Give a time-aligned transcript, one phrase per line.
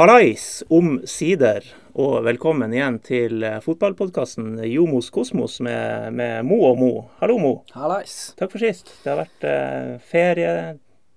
[0.00, 1.60] Hallais omsider,
[1.92, 6.88] og velkommen igjen til eh, fotballpodkasten Jomos Kosmos med, med Mo og Mo.
[7.18, 7.50] Hallo, Mo.
[7.76, 8.14] Hallais.
[8.38, 8.94] Takk for sist.
[9.02, 10.54] Det har vært eh, ferie.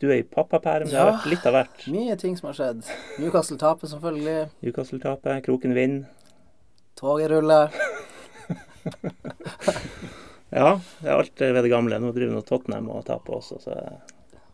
[0.04, 0.89] Du er i pappaperm.
[0.92, 1.16] Det har Ja.
[1.16, 1.86] vært litt av hvert.
[1.96, 2.84] Mye ting som har skjedd.
[3.24, 4.36] Newcastle taper selvfølgelig.
[4.68, 6.10] Newcastle taper, Kroken vinner.
[7.00, 7.71] Toget ruller.
[10.54, 11.97] Ja, det er alt ved det gamle.
[12.04, 13.78] Nå driver nå Tottenham og taper også, så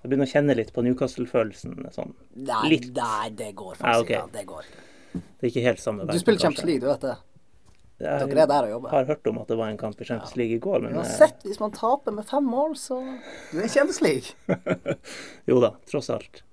[0.02, 1.74] jeg begynner å kjenne litt på Newcastle-følelsen.
[1.92, 2.14] Sånn.
[2.36, 2.92] Nei, Litt.
[2.96, 4.12] nei, det går Ah, faktisk ok.
[4.16, 4.32] ikke.
[4.38, 4.70] Det går.
[5.14, 7.16] Det er ikke helt samme Du spiller Champions League, du vet det.
[8.00, 8.90] Jeg Dere er der og jobber.
[8.94, 11.42] har hørt om at det var en kamp i Champions League i går, men Uansett,
[11.44, 13.00] hvis man taper med fem mål, så
[13.52, 14.36] Du er i Champions League.
[15.50, 16.44] Jo da, tross alt.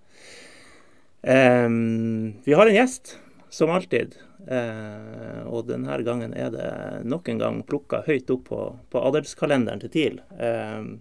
[1.22, 3.16] Um, vi har en gjest,
[3.50, 4.16] som alltid.
[4.46, 6.66] Uh, og denne gangen er det
[7.08, 8.60] nok en gang plukka høyt opp på,
[8.92, 10.20] på adelskalenderen til TIL.
[10.38, 10.92] Em,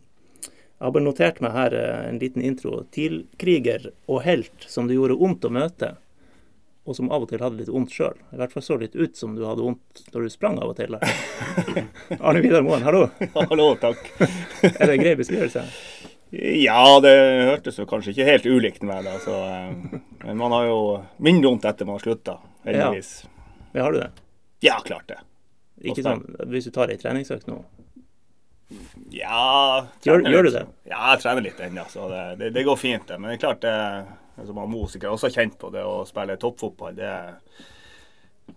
[0.76, 2.81] jeg har bare notert meg her eh, en liten intro.
[2.92, 5.94] TIL-kriger og helt som det gjorde vondt å møte,
[6.86, 8.18] og som av og til hadde litt vondt sjøl.
[8.36, 10.78] I hvert fall så litt ut som du hadde vondt når du sprang av og
[10.78, 10.98] til.
[12.20, 13.08] Arne Vidar Moen, hallo.
[13.40, 14.03] Hallo, takk.
[14.76, 15.64] Er det en grei beskrivelse?
[16.36, 17.14] Ja, det
[17.48, 19.16] hørtes jo kanskje ikke helt ulikt med, det.
[19.23, 20.80] Så, eh, men man har jo
[21.23, 22.36] mindre vondt etter man har slutta,
[22.68, 23.16] heldigvis.
[23.72, 24.12] Ja, har du det?
[24.66, 25.22] Ja, klart det.
[25.88, 27.62] Ikke sånn hvis du tar ei treningsøkt nå?
[29.13, 30.66] Ja Gjør- gjør du det?
[30.89, 33.19] Ja, jeg trener litt ennå, så det, det, det går fint, det.
[33.19, 34.99] Men det er klart det som han Mo også
[35.30, 37.13] har kjent på, det å spille toppfotball, det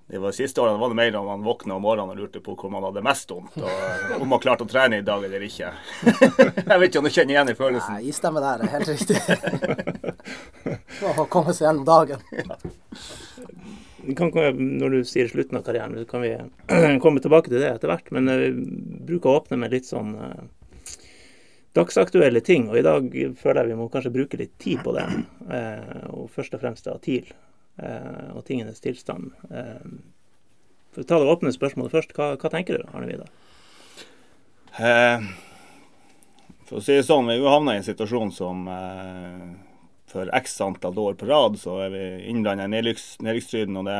[0.08, 2.54] det var Siste årene var det mer om man våkna om morgenen og lurte på
[2.56, 5.70] hvor man hadde mest vondt, og om man klarte å trene i dag eller ikke.
[6.08, 7.96] jeg vet ikke om du kjenner igjen i følelsen.
[7.98, 9.20] Nei, stemmer der er helt riktig.
[11.08, 12.24] Å komme seg gjennom dagen.
[12.28, 13.27] Vi
[14.16, 14.30] Kan,
[14.78, 16.32] når du sier slutten av karrieren, så kan vi
[17.04, 18.12] komme tilbake til det etter hvert.
[18.14, 18.52] Men eh, vi
[19.10, 20.94] bruker å åpne med litt sånn eh,
[21.76, 22.68] dagsaktuelle ting.
[22.70, 23.10] Og i dag
[23.40, 25.08] føler jeg vi må kanskje bruke litt tid på det.
[25.50, 27.28] Eh, og først og fremst av TIL
[27.78, 29.28] og tingenes tilstand.
[30.90, 33.28] For å ta det åpne spørsmålet først, hva, hva tenker du, Arne Vidar?
[34.78, 35.28] Eh,
[36.68, 39.44] for å si det sånn, vi er jo havna i en situasjon som eh,
[40.10, 43.76] for x antall år på rad så er vi innblanda i nedrykkstriden.
[43.80, 43.98] Og det,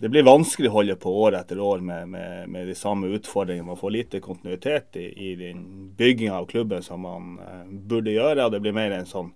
[0.00, 3.68] det blir vanskelig å holde på år etter år med, med, med de samme utfordringene.
[3.72, 5.64] Man får lite kontinuitet i, i den
[5.98, 8.46] bygginga av klubben som man eh, burde gjøre.
[8.46, 9.32] Og det blir mer en sånn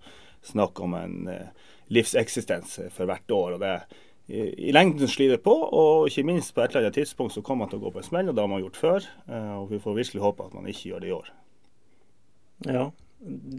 [0.48, 3.56] snakk om en eh, livseksistens for hvert år.
[3.56, 3.74] og det
[4.28, 7.70] i, lengden sliter på, og ikke minst på et eller annet tidspunkt så kommer man
[7.72, 9.06] til å gå på en smell, og det har man gjort før.
[9.24, 11.30] eh, Og vi får virkelig håpe at man ikke gjør det i år.
[12.68, 12.90] Ja,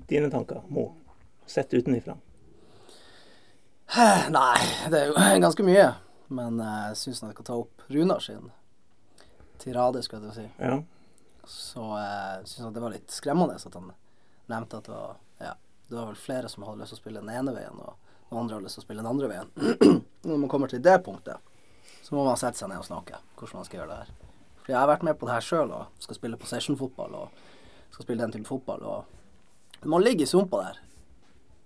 [0.10, 0.92] dine tanker, Mo?
[1.50, 2.14] Sett utenifra.
[4.30, 5.16] Nei, det er jo
[5.46, 5.88] ganske mye.
[6.30, 8.52] Men jeg jeg syns jeg kan ta opp Runar sin
[9.60, 10.50] tirade, skulle jeg til å si.
[10.62, 10.76] Ja.
[11.50, 13.90] Så jeg syns det var litt skremmende at han
[14.50, 15.56] nevnte at det var, ja,
[15.90, 17.98] det var vel flere som hadde lyst til å spille den ene veien, og
[18.30, 19.50] noen andre hadde lyst til å spille den andre veien.
[20.30, 21.42] Når man kommer til det punktet,
[22.06, 24.14] så må man sette seg ned og snakke hvordan man skal gjøre det her.
[24.62, 27.42] For jeg har vært med på det her sjøl og skal spille possession-fotball og
[27.90, 28.86] skal spille den type fotball.
[28.86, 30.82] Og man ligger i sumpa der,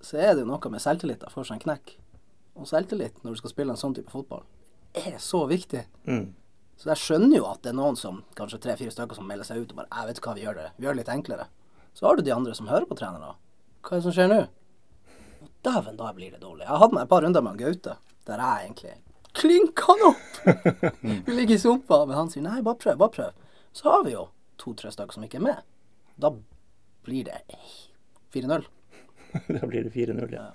[0.03, 1.21] så er det jo noe med selvtillit.
[1.23, 1.95] Da får seg en knekk.
[2.59, 4.43] Og selvtillit når du skal spille en sånn type fotball,
[4.93, 5.85] er så viktig.
[6.05, 6.33] Mm.
[6.77, 9.61] Så jeg skjønner jo at det er noen som, kanskje tre-fire stykker, som melder seg
[9.61, 10.67] ut og bare Jeg vet hva, vi gjør det.
[10.77, 11.47] Vi gjør det litt enklere.
[11.93, 13.35] Så har du de andre som hører på trenere.
[13.85, 14.41] Hva er det som skjer nå?
[15.63, 16.65] Dæven, da blir det dårlig.
[16.67, 17.97] Jeg hatt meg et par runder med Gaute,
[18.27, 18.95] der jeg egentlig
[19.33, 20.33] klinka han opp!
[21.25, 23.53] vi ligger i sumpa, men han sier nei, bare prøv, bare prøv.
[23.73, 24.27] Så har vi jo
[24.61, 25.63] to-tre stykker som ikke er med.
[26.21, 26.33] Da
[27.05, 27.41] blir det
[28.35, 28.67] 4-0.
[29.47, 30.51] Da blir det 4-0, ja.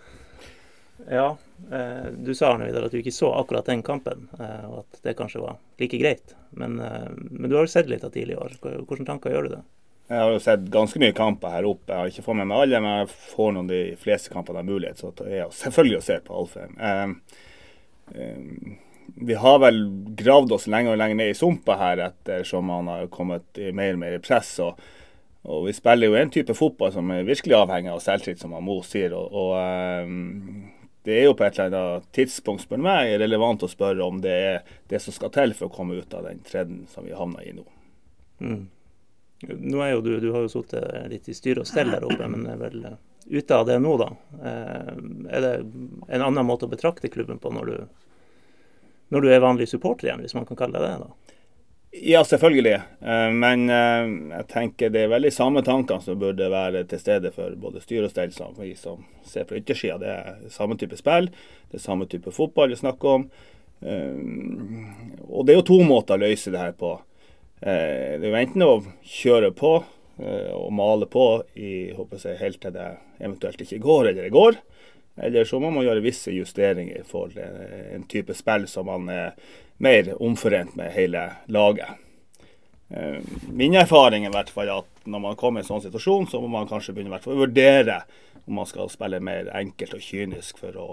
[1.11, 1.37] Ja,
[1.73, 5.01] eh, du sa Arne Vidar at du ikke så akkurat den kampen, eh, og at
[5.07, 6.35] det kanskje var like greit.
[6.51, 8.85] Men, eh, men du har jo sett litt av tidligere, i år.
[8.85, 9.63] Hvilke tanker gjør du det?
[10.09, 11.93] Jeg har jo sett ganske mye kamper her oppe.
[11.93, 14.69] Jeg har ikke fått med meg alle, men jeg får noen de fleste kampene av
[14.69, 15.01] mulighet.
[15.01, 16.79] Så det er jo selvfølgelig å se på Alfheim.
[19.19, 19.83] Vi har vel
[20.17, 23.99] gravd oss lenger og lenger ned i sumpa her ettersom man har kommet i mer
[23.99, 24.55] og mer i press.
[24.65, 24.81] Og,
[25.49, 28.81] og vi spiller jo en type fotball som er virkelig avhengig av selvtillit, som Mo
[28.85, 29.15] sier.
[29.17, 30.75] og, og eh,
[31.09, 34.35] det er jo på et eller annet tidspunkt spør meg, relevant å spørre om det
[34.35, 34.59] er
[34.91, 37.55] det som skal til for å komme ut av den trenden som vi havna i
[37.57, 37.65] nå.
[38.45, 38.67] Mm.
[39.49, 42.29] Nå er jo du, du har jo sittet litt i styr og stell der oppe,
[42.29, 42.99] men er vel eh,
[43.31, 44.11] ute av det nå, da.
[44.51, 44.93] Eh,
[45.39, 47.77] er det en annen måte å betrakte klubben på når du,
[49.15, 51.07] når du er vanlig supporter igjen, hvis man kan kalle det det?
[51.07, 51.38] da?
[52.03, 52.75] Ja, selvfølgelig.
[53.01, 54.09] Eh, Men eh,
[54.39, 58.07] jeg tenker det er veldig samme tankene som burde være til stede for både styr
[58.07, 59.99] og stell som vi som ser på yttersida.
[60.03, 61.31] Det er samme type spill,
[61.71, 63.29] det er samme type fotball vi snakker om.
[63.83, 66.97] Eh, Og det er jo to måter å løse det her på.
[67.59, 69.71] Det er jo enten å kjøre på
[70.55, 71.25] og male på
[71.59, 72.87] i, håper jeg, helt til det
[73.19, 74.57] eventuelt ikke går eller det går.
[75.23, 79.35] Eller så må man gjøre visse justeringer for en type spill som man er
[79.83, 81.99] mer omforent med hele laget.
[82.91, 83.21] Eh,
[83.53, 86.51] min erfaring er hvert fall at når man kommer i en sånn situasjon, så må
[86.53, 88.01] man kanskje begynne å vurdere
[88.47, 90.89] om man skal spille mer enkelt og kynisk for å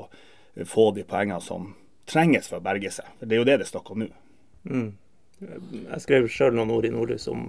[0.68, 1.74] få de poengene som
[2.10, 3.08] trenges for å berge seg.
[3.20, 4.10] Det er jo det det er snakk om nå.
[4.70, 4.90] Mm.
[5.42, 7.48] Jeg skrev sjøl noen ord i Nordlys om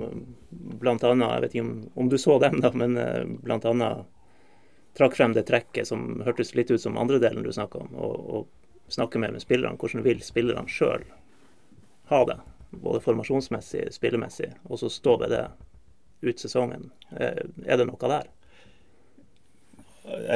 [0.50, 0.96] bl.a.
[0.98, 3.90] Jeg vet ikke om, om, du så dem, da, men eh, bl.a.
[4.96, 8.30] trakk frem det trekket som hørtes litt ut som andre delen du snakka om, og,
[8.30, 9.78] og snakke mer med spillerne.
[9.80, 11.04] Hvordan vil spillerne sjøl
[12.10, 12.38] ha det?
[12.70, 15.44] Både formasjonsmessig, spillemessig, og så stå ved det
[16.26, 16.90] ut sesongen.
[17.16, 18.28] Eh, er det noe der?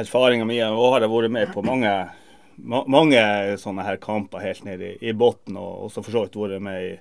[0.01, 1.93] Erfaringa mi har jeg vært med på mange
[2.61, 3.21] mange
[3.57, 6.83] sånne her kamper helt ned i, i bunnen, og også for så vidt vært med
[6.83, 6.91] i,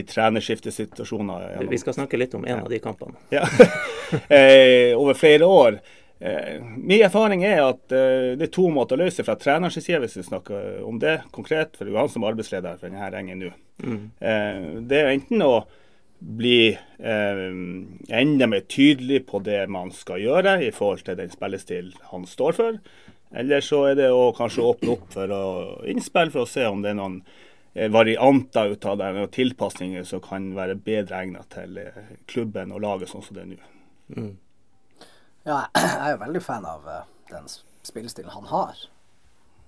[0.00, 1.58] i trenerskiftesituasjoner.
[1.68, 3.18] Vi skal snakke litt om en av de kampene.
[3.34, 3.44] Ja.
[4.28, 5.80] eh, over flere år.
[6.18, 10.00] Eh, min erfaring er at eh, det er to måter å løse fra trenerens side,
[10.00, 11.76] hvis vi snakker om det konkret.
[11.76, 13.50] For det er jo han som er arbeidsleder for denne gjengen nå.
[13.84, 14.04] Mm.
[14.20, 15.56] Eh, det er enten å
[16.18, 17.40] bli eh,
[18.08, 22.56] enda mer tydelig på det man skal gjøre i forhold til den spillestil han står
[22.56, 22.78] for.
[23.36, 25.44] Eller så er det å kanskje åpne opp for å
[25.90, 27.20] innspille for å se om det er noen
[27.74, 32.72] eh, varianter ut av det, og tilpasninger som kan være bedre egnet til eh, klubben
[32.72, 33.62] og laget sånn som det er nå.
[34.16, 34.34] Mm.
[35.46, 37.44] Ja, jeg er jo veldig fan av uh, den
[37.86, 38.80] spillestilen han har.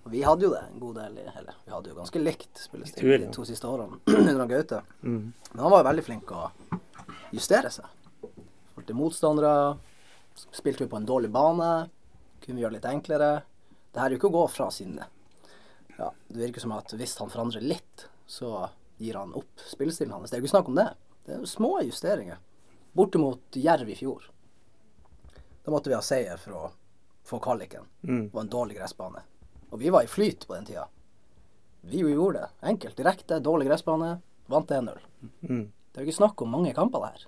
[0.02, 2.62] Og vi hadde jo det en god del i Eller vi hadde jo ganske likt
[2.62, 4.00] spillestil de to siste årene
[4.32, 4.80] under Gaute.
[5.02, 5.28] Mm.
[5.52, 6.48] Men han var jo veldig flink å
[7.30, 7.86] justere seg.
[8.18, 9.52] Forhold til motstandere.
[10.34, 11.70] Spilte jo på en dårlig bane.
[12.42, 13.30] Kunne vi gjøre det litt enklere.
[13.92, 15.06] Det her er jo ikke å gå fra sinne.
[15.98, 18.66] Ja, det virker som at hvis han forandrer litt, så
[18.98, 20.30] gir han opp spillestilen hans.
[20.30, 20.88] Det er jo ikke snakk om det.
[21.26, 22.42] Det er jo små justeringer.
[22.98, 24.26] Bortimot Jerv i fjor.
[25.68, 26.68] Da måtte vi ha seier for å
[27.28, 27.82] få kvaliken.
[28.00, 28.22] Mm.
[28.22, 29.20] Det var en dårlig gressbane.
[29.68, 30.86] Og vi var i flyt på den tida.
[31.90, 32.48] Vi jo gjorde det.
[32.70, 34.14] Enkelt, direkte, dårlig gressbane.
[34.48, 34.96] Vant 1-0.
[35.44, 35.66] Mm.
[35.68, 37.26] Det er jo ikke snakk om mange kamper det her.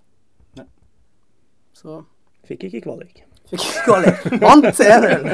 [0.57, 0.65] Nei.
[1.77, 1.99] Så
[2.49, 3.21] Fikk ikke kvalik.
[3.53, 4.25] Fikk ikke kvalik.
[4.47, 5.29] Vant 1-0!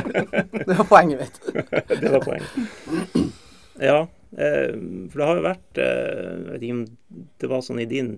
[0.67, 1.41] Det var poenget mitt.
[2.03, 3.31] det var poenget.
[3.79, 4.01] Ja,
[4.35, 6.85] eh, for det har jo vært eh, Jeg vet ikke om
[7.39, 8.17] det var sånn i din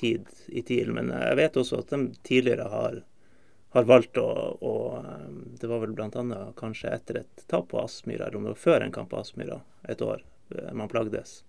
[0.00, 3.02] tid i TIL, men jeg vet også at de tidligere har,
[3.70, 4.26] har valgt å,
[4.60, 4.72] å,
[5.60, 6.40] Det var vel bl.a.
[6.58, 9.60] kanskje etter et tap på Aspmyra, eller om det var før en kamp på Aspmyra,
[9.88, 10.24] et år
[10.56, 11.40] eh, man plagdes,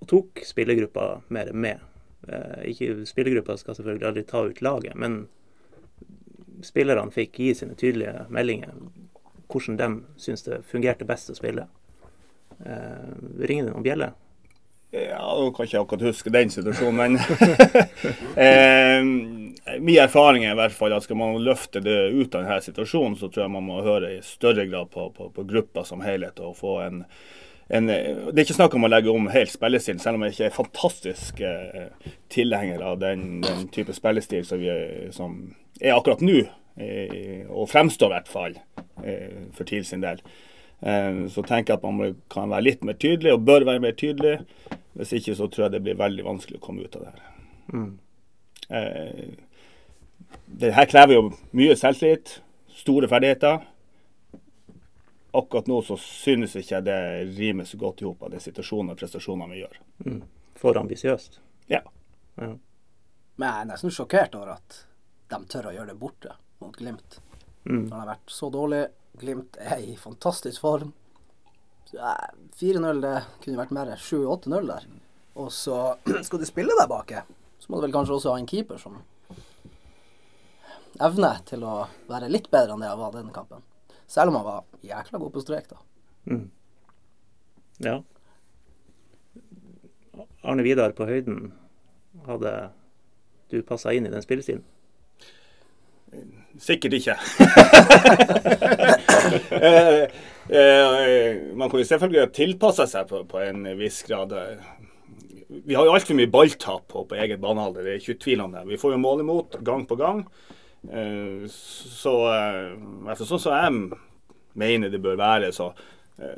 [0.00, 1.88] og tok spillergruppa mer med.
[2.70, 5.24] Ikke Spillergruppa skal selvfølgelig aldri ta ut laget, men
[6.62, 8.76] spillerne fikk gi sine tydelige meldinger
[9.52, 11.66] hvordan de syns det fungerte best å spille.
[12.64, 13.12] Eh,
[13.42, 14.14] ringer det noen bjeller?
[14.92, 17.14] Ja, Nå kan ikke akkurat huske den situasjonen, men
[18.44, 22.58] eh, Min erfaring er i hvert fall at skal man løfte det ut av denne
[22.60, 26.04] situasjonen, så tror jeg man må høre i større grad på, på, på gruppa som
[26.04, 26.42] helhet.
[26.44, 27.00] og få en,
[27.72, 30.50] en, det er ikke snakk om å legge om helt spillestil, selv om jeg ikke
[30.50, 35.38] er fantastisk eh, tilhenger av den, den, type spillestil som, vi, som
[35.80, 36.42] er akkurat nå.
[36.76, 38.60] Eh, og fremstår i hvert fall
[39.04, 40.20] eh, for TIL sin del.
[40.84, 43.96] Eh, så tenker jeg at man kan være litt mer tydelig, og bør være mer
[43.96, 44.36] tydelig.
[44.92, 47.20] Hvis ikke så tror jeg det blir veldig vanskelig å komme ut av det her.
[47.72, 47.92] Mm.
[50.46, 51.22] Det her krever jo
[51.56, 52.34] mye selvtillit,
[52.76, 53.62] store ferdigheter.
[55.32, 57.00] Akkurat nå så synes ikke jeg det
[57.38, 59.80] rimer så godt i hop av de situasjonene og prestasjonene vi gjør.
[60.04, 60.22] Mm.
[60.60, 61.40] For ambisiøst?
[61.72, 61.80] Ja.
[62.36, 62.52] ja.
[63.40, 64.82] Men jeg er nesten sjokkert over at
[65.32, 67.22] de tør å gjøre det borte mot Glimt.
[67.64, 67.86] Mm.
[67.86, 68.82] Når de har vært så dårlig.
[69.20, 70.92] Glimt er i fantastisk form.
[71.92, 74.86] 4-0, det kunne vært mer 7-8-0 der.
[75.34, 75.96] Og så
[76.26, 77.22] skal de spille der bake,
[77.58, 78.94] så må du vel kanskje også ha en keeper som
[81.02, 83.60] evner til å være litt bedre enn det jeg var denne kampen.
[84.10, 85.76] Selv om han var jækla god på strek, da.
[86.28, 86.48] Mm.
[87.82, 87.96] Ja.
[90.44, 91.38] Arne Vidar på høyden,
[92.28, 92.52] hadde
[93.50, 94.64] du passa inn i den spillestilen?
[96.60, 97.16] Sikkert ikke.
[100.52, 104.34] Eh, man kan jo selvfølgelig tilpasse seg på, på, en viss grad.
[105.48, 108.52] Vi har jo altfor mye balltap på, på eget banehalvdel, det er ikke tvil om
[108.52, 108.66] det.
[108.68, 110.20] Vi får jo mål imot gang på gang.
[110.92, 113.98] Eh, så uh, sånn som jeg
[114.60, 115.72] mener det bør være, så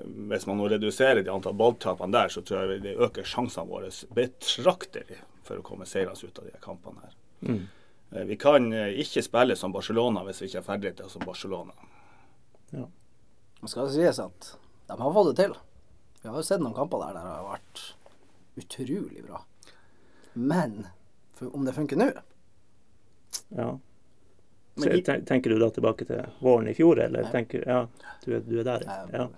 [0.04, 3.90] hvis man nå reduserer de antall balltapene der, så tror jeg det øker sjansene våre
[4.14, 7.16] betraktelig for å komme seirende ut av de kampene her.
[7.42, 7.64] Mm.
[8.30, 11.75] Vi kan ikke spille som Barcelona hvis vi ikke er ferdige til som Barcelona.
[12.71, 12.87] Ja.
[13.64, 14.50] Det skal sies at
[14.90, 15.54] de har fått det til.
[16.23, 17.83] Vi har jo sett noen kamper der der det har vært
[18.61, 19.40] utrolig bra.
[20.35, 20.87] Men
[21.52, 22.11] om det funker nå
[23.54, 23.73] Ja.
[24.76, 27.85] Så, Men tenker du da tilbake til våren i fjor, eller tenker Ja,
[28.25, 29.28] du er, du er der, ja.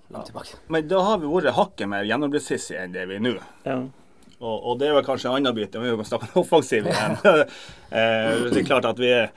[0.73, 3.35] Men da har vi vært hakket mer gjennombruddssissige enn det vi er nå.
[3.69, 3.77] ja.
[4.37, 5.73] Og, og det er vel kanskje en annen bit.
[5.81, 7.15] Vi kan snakke om offensiv igjen.
[7.25, 9.31] eh, det er klart at vi, er-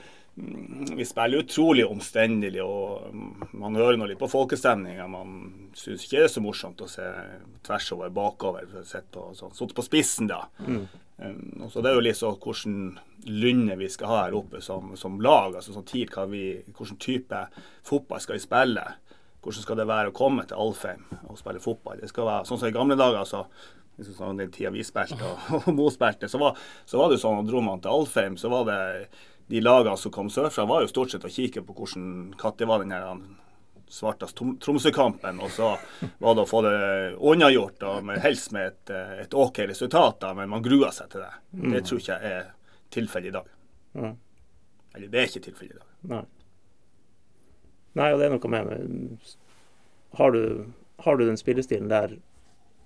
[0.96, 3.14] vi spiller utrolig omstendelig, og
[3.52, 5.06] man hører nå litt på folkestemninga.
[5.10, 7.06] Man syns ikke det er så morsomt å se
[7.66, 8.66] tvers over bakover.
[8.70, 10.44] for sitte på, sånn, på spissen, da.
[10.66, 10.86] Mm.
[11.20, 12.78] Um, så det er jo litt sånn hvordan
[13.28, 15.56] lynne vi skal ha her oppe som, som lag.
[15.56, 17.44] altså sånn tid, vi, Hvilken type
[17.84, 18.86] fotball skal vi spille?
[19.40, 22.00] Hvordan skal det være å komme til Alfheim og spille fotball?
[22.00, 23.20] Det skal være sånn som i gamle dager.
[23.20, 23.46] altså
[24.00, 27.20] liksom sånn Den tida vi spilte og, og Mo spilte, så var, så var det
[27.22, 28.80] sånn at dro man til Alfheim, så var det
[29.50, 32.82] de lagene som kom sørfra, var jo stort sett å kikke på hvordan når var
[32.84, 33.06] den her
[33.90, 35.72] Svartas Trom- Tromsø-kampen, og så
[36.22, 36.74] var det å få det
[37.18, 37.80] unnagjort,
[38.22, 38.92] helst med et,
[39.24, 41.32] et OK resultat, da, men man grua seg til det.
[41.74, 42.52] Det tror ikke jeg er
[42.94, 43.48] tilfellet i dag.
[43.98, 44.12] Ja.
[44.94, 45.88] Eller det er ikke tilfellet i dag.
[46.14, 46.22] Nei.
[47.98, 49.18] Nei, og det er noe med-
[50.20, 50.66] Har du,
[51.02, 52.14] har du den spillestilen der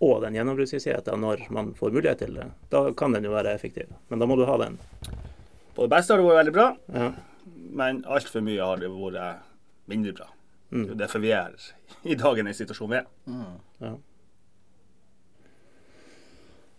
[0.00, 3.92] og den gjennombruddshissigheten når man får mulighet til det, da kan den jo være effektiv.
[4.08, 4.78] Men da må du ha den.
[5.74, 7.12] På det beste har det vært veldig bra, Ja.
[7.80, 9.42] men altfor mye har det vært
[9.90, 10.28] mindre bra.
[10.70, 10.84] Mm.
[10.86, 11.54] Det er derfor vi er
[12.04, 13.06] i dag i den situasjonen vi er.
[13.26, 13.58] Mm.
[13.80, 13.94] Ja.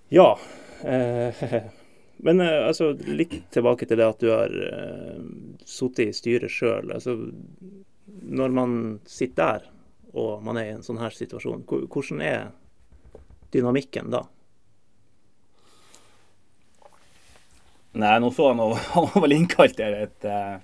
[0.10, 0.40] ja.
[0.84, 1.44] Eh,
[2.26, 5.22] men eh, altså, litt tilbake til det at du har eh,
[5.66, 6.92] sittet i styret sjøl.
[6.96, 7.18] Altså,
[8.06, 9.72] når man sitter der,
[10.16, 12.52] og man er i en sånn her situasjon, hvordan er
[13.52, 14.26] dynamikken da?
[17.96, 20.58] Nei, nå så han og- han var vel innkalt til et uh,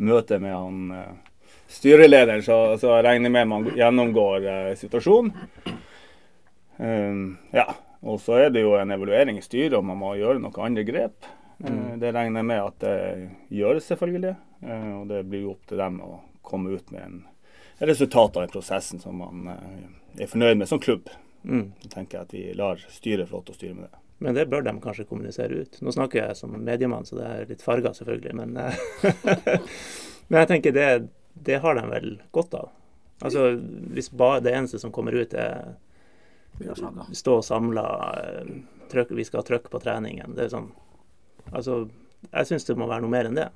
[0.00, 5.34] møte med han uh, styrelederen, så, så jeg regner med man gjennomgår uh, situasjonen.
[6.80, 7.66] Um, ja,
[8.00, 10.84] og så er det jo en evaluering i styret om man må gjøre noen andre
[10.88, 11.28] grep.
[11.60, 12.94] Eh, det regner jeg med at det
[13.52, 14.30] gjøres, selvfølgelig.
[14.96, 17.18] Og det blir jo opp til dem å komme ut med en
[17.84, 21.12] resultat av den prosessen som man er fornøyd med som klubb.
[21.44, 21.66] Mm.
[21.84, 24.00] Så tenker jeg at vi lar styret få lov til å styre med det.
[24.20, 25.78] Men det bør de kanskje kommunisere ut.
[25.80, 29.54] Nå snakker jeg som mediemann, så det er litt farga selvfølgelig, men eh,
[30.30, 30.88] Men jeg tenker det,
[31.34, 32.68] det har de vel godt av.
[33.24, 33.48] Altså,
[33.90, 35.72] hvis bare det eneste som kommer ut er
[37.16, 37.86] stå og samla,
[39.10, 40.70] vi skal ha trøkk på treningen, det er sånn
[41.50, 41.80] Altså,
[42.28, 43.46] jeg syns det må være noe mer enn det.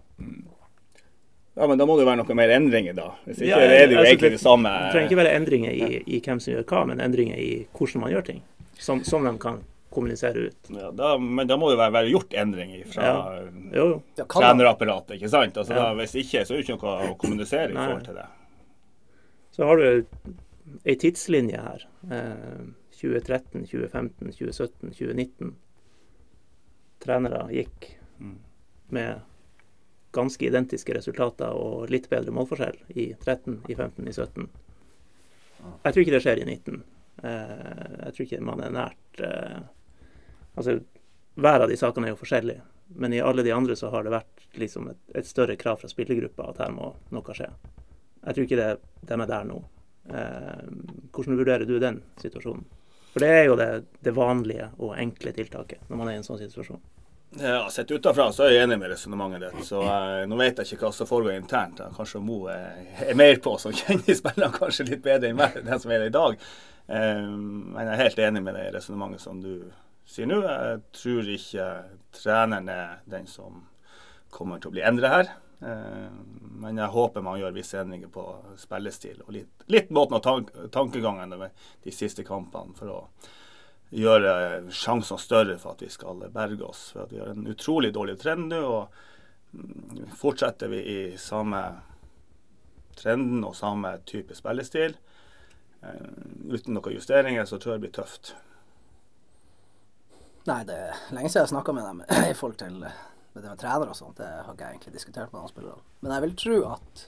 [1.55, 3.05] Ja, men da må det jo være noe mer endringer, da.
[3.29, 4.73] Hvis ikke Ja, er det jo altså, egentlig det samme.
[4.73, 8.03] Det trenger ikke være endringer i, i hvem som gjør hva, men endringer i hvordan
[8.03, 8.41] man gjør ting.
[8.81, 9.61] Som, som de kan
[9.95, 10.71] kommunisere ut.
[10.75, 13.09] Ja, da, men da må det være, være gjort endringer fra
[13.75, 13.87] Ja.
[14.27, 15.57] Trenerapparatet, ikke sant?
[15.57, 15.83] Altså, Ja.
[15.89, 18.27] da, hvis ikke, så er det ikke noe å kommunisere i forhold til det.
[19.55, 20.05] Så har du
[20.85, 21.85] ei tidslinje her.
[22.11, 22.65] Eh,
[23.01, 25.55] 2013, 2015, 2017, 2019.
[27.01, 28.37] Trenere gikk Mm.
[28.91, 29.21] med
[30.13, 34.49] ganske identiske resultater og litt bedre målforskjell i 13, i 15, i 17.
[35.85, 36.83] Jeg tror ikke det skjer i 19.
[37.25, 39.61] Eh, jeg tror ikke man er nært eh,
[40.55, 40.79] Altså,
[41.35, 42.59] hver av de sakene er jo forskjellig,
[43.01, 45.91] men i alle de andre så har det vært liksom et, et større krav fra
[45.91, 47.49] spillergruppa at her må noe skje.
[48.25, 48.71] Jeg tror ikke det,
[49.09, 49.61] de er der nå.
[50.15, 50.65] Eh,
[51.13, 52.65] hvordan vurderer du den situasjonen?
[53.15, 53.69] For det er jo det,
[54.03, 56.83] det vanlige og enkle tiltaket når man er i en sånn situasjon.
[57.41, 59.67] Ja, Sett utenfra så er jeg enig med resonnementet ditt.
[59.67, 61.83] Så eh, nå vet jeg ikke hva som foregår internt.
[61.97, 62.77] Kanskje Mo er,
[63.09, 66.13] er mer på, som kjenner spillerne kanskje litt bedre enn meg, den som er det
[66.13, 66.37] i dag.
[66.87, 69.57] Eh, men jeg er helt enig med det resonnementet som du
[70.07, 70.35] sier.
[70.35, 71.69] Jeg tror ikke
[72.15, 73.65] treneren er den som
[74.35, 75.33] kommer til å bli endret her.
[75.65, 76.11] Eh,
[76.65, 78.25] men jeg håper man gjør visse endringer på
[78.61, 83.01] spillestil og litt, litt måten og tank, tankegangen med de siste kampene for å
[83.95, 86.89] gjøre sjansene større for at vi skal berge oss.
[86.95, 88.63] For at vi har en utrolig dårlig trend nå.
[88.65, 91.63] og Fortsetter vi i samme
[92.99, 94.97] trenden og samme type spillestil
[95.83, 96.09] eh,
[96.51, 98.35] uten noen justeringer, så tror jeg det blir tøft.
[100.45, 102.01] Nei, det er lenge siden jeg har snakka med dem
[102.33, 102.77] i forhold til
[103.35, 104.19] med det med trenere og sånt.
[104.21, 105.81] Det har ikke jeg egentlig diskutert med noen spillere.
[106.05, 107.05] Men jeg vil tro at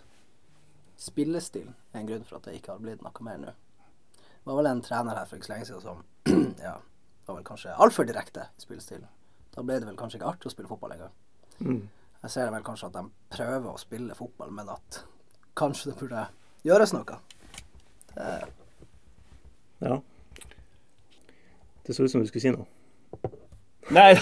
[1.06, 3.52] spillestil er en grunn for at det ikke har blitt noe mer nå.
[4.16, 6.02] Det var vel en trener her for ikke så lenge siden som
[6.66, 6.74] ja,
[7.28, 9.06] var vel kanskje altfor direkte i spillestilen.
[9.54, 11.14] Da ble det vel kanskje ikke artig å spille fotball engang.
[11.60, 11.82] Mm.
[12.22, 13.04] Jeg ser vel kanskje at de
[13.36, 15.02] prøver å spille fotball, men at
[15.56, 16.26] kanskje det burde
[16.66, 17.20] gjøres noe.
[18.14, 18.30] Det,
[19.84, 20.00] Ja.
[21.86, 22.66] Det så ut som du skulle si noe.
[23.94, 24.14] Nei,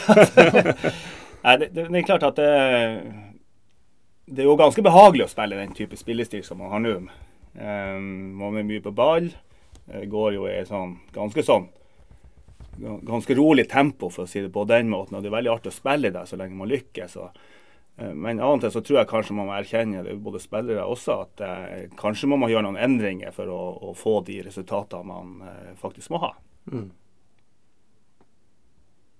[1.45, 2.51] Nei det, det, er klart at det,
[4.27, 6.99] det er jo ganske behagelig å spille den type spillestil som man har nå.
[7.55, 8.07] Um,
[8.41, 9.31] man er mye på ball.
[9.85, 11.69] Går jo i sånn ganske sånn
[12.75, 15.15] ganske rolig tempo, for å si det på den måten.
[15.17, 17.19] Og det er veldig artig å spille der så lenge man lykkes.
[17.23, 17.37] Og
[17.97, 20.87] Eh, Men av og til så tror jeg kanskje man må erkjenne, det både spillere
[20.91, 25.07] også, at eh, kanskje må man gjøre noen endringer for å, å få de resultatene
[25.11, 26.35] man eh, faktisk må ha.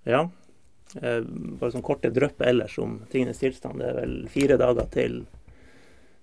[0.05, 0.25] Ja.
[1.01, 3.81] Eh, bare sånn korte drypp ellers om tingenes tilstand.
[3.81, 5.23] Det er vel fire dager til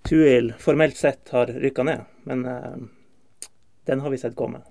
[0.02, 2.04] Tuil formelt sett har rykka ned.
[2.26, 2.76] Men eh,
[3.86, 4.62] den har vi sett komme.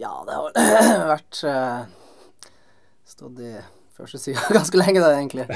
[0.00, 1.80] Ja, det har vært eh,
[3.04, 3.54] stått i
[3.96, 5.48] første sida ganske lenge, det, egentlig.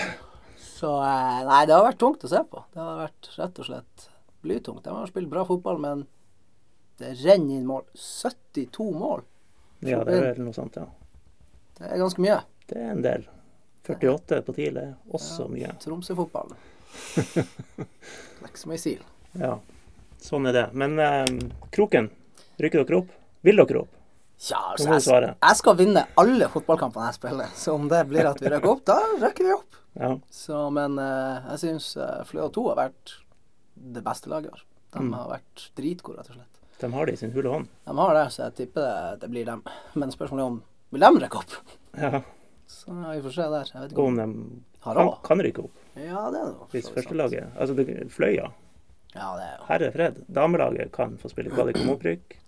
[0.60, 2.64] Så eh, nei, det har vært tungt å se på.
[2.74, 4.08] Det har vært rett og slett
[4.44, 4.84] blytungt.
[4.84, 6.04] De har spilt bra fotball, men
[7.00, 7.86] det renner inn mål.
[7.96, 9.24] 72 mål.
[9.84, 10.88] Ja, det er noe sånt, ja.
[11.78, 12.42] Det er ganske mye.
[12.70, 13.26] Det er en del.
[13.88, 15.74] 48 på TIL er også mye.
[15.82, 16.54] Tromsø-fotball.
[18.54, 19.02] Så mye sil.
[19.40, 19.56] Ja,
[20.22, 20.64] sånn er det.
[20.78, 21.24] Men eh,
[21.74, 22.08] Kroken,
[22.62, 23.10] rykker dere opp?
[23.44, 23.90] Vil dere opp?
[24.44, 27.52] Ja, altså, jeg, jeg skal vinne alle fotballkampene jeg spiller.
[27.58, 29.78] Så om det blir at vi rykker opp, da rykker vi opp.
[29.98, 30.10] Ja.
[30.34, 33.14] Så, men eh, jeg syns uh, Fløa 2 har vært
[33.94, 34.64] det beste laget i år.
[34.94, 35.10] De Mm.
[35.16, 36.58] har vært dritgode, rett og slett.
[36.78, 37.70] De har det i sin hule hånd.
[37.88, 39.62] De har det, så jeg tipper det, det blir dem.
[39.98, 40.60] Men spørsmålet er om
[40.94, 41.56] vil de rykke opp?
[41.98, 42.20] Ja,
[42.74, 43.70] Så vi får se der.
[43.74, 45.16] Jeg vet ikke om om de har kan, råd.
[45.24, 45.82] kan rykke opp.
[45.96, 46.68] Ja, det er det.
[46.74, 48.48] Hvis førstelaget Altså det, Fløya,
[49.14, 50.16] Ja, det er jo herre fred.
[50.34, 52.38] Damelaget kan få spille kvalik om opprykk.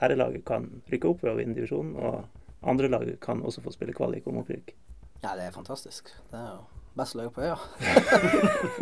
[0.00, 1.96] Herrelaget kan rykke opp ved å vinne divisjonen.
[1.98, 2.24] Og
[2.62, 4.74] andrelaget kan også få spille kvalik om opprykk.
[5.24, 6.12] Ja, det er fantastisk.
[6.30, 6.60] Det er jo
[6.98, 7.56] best laget på øya.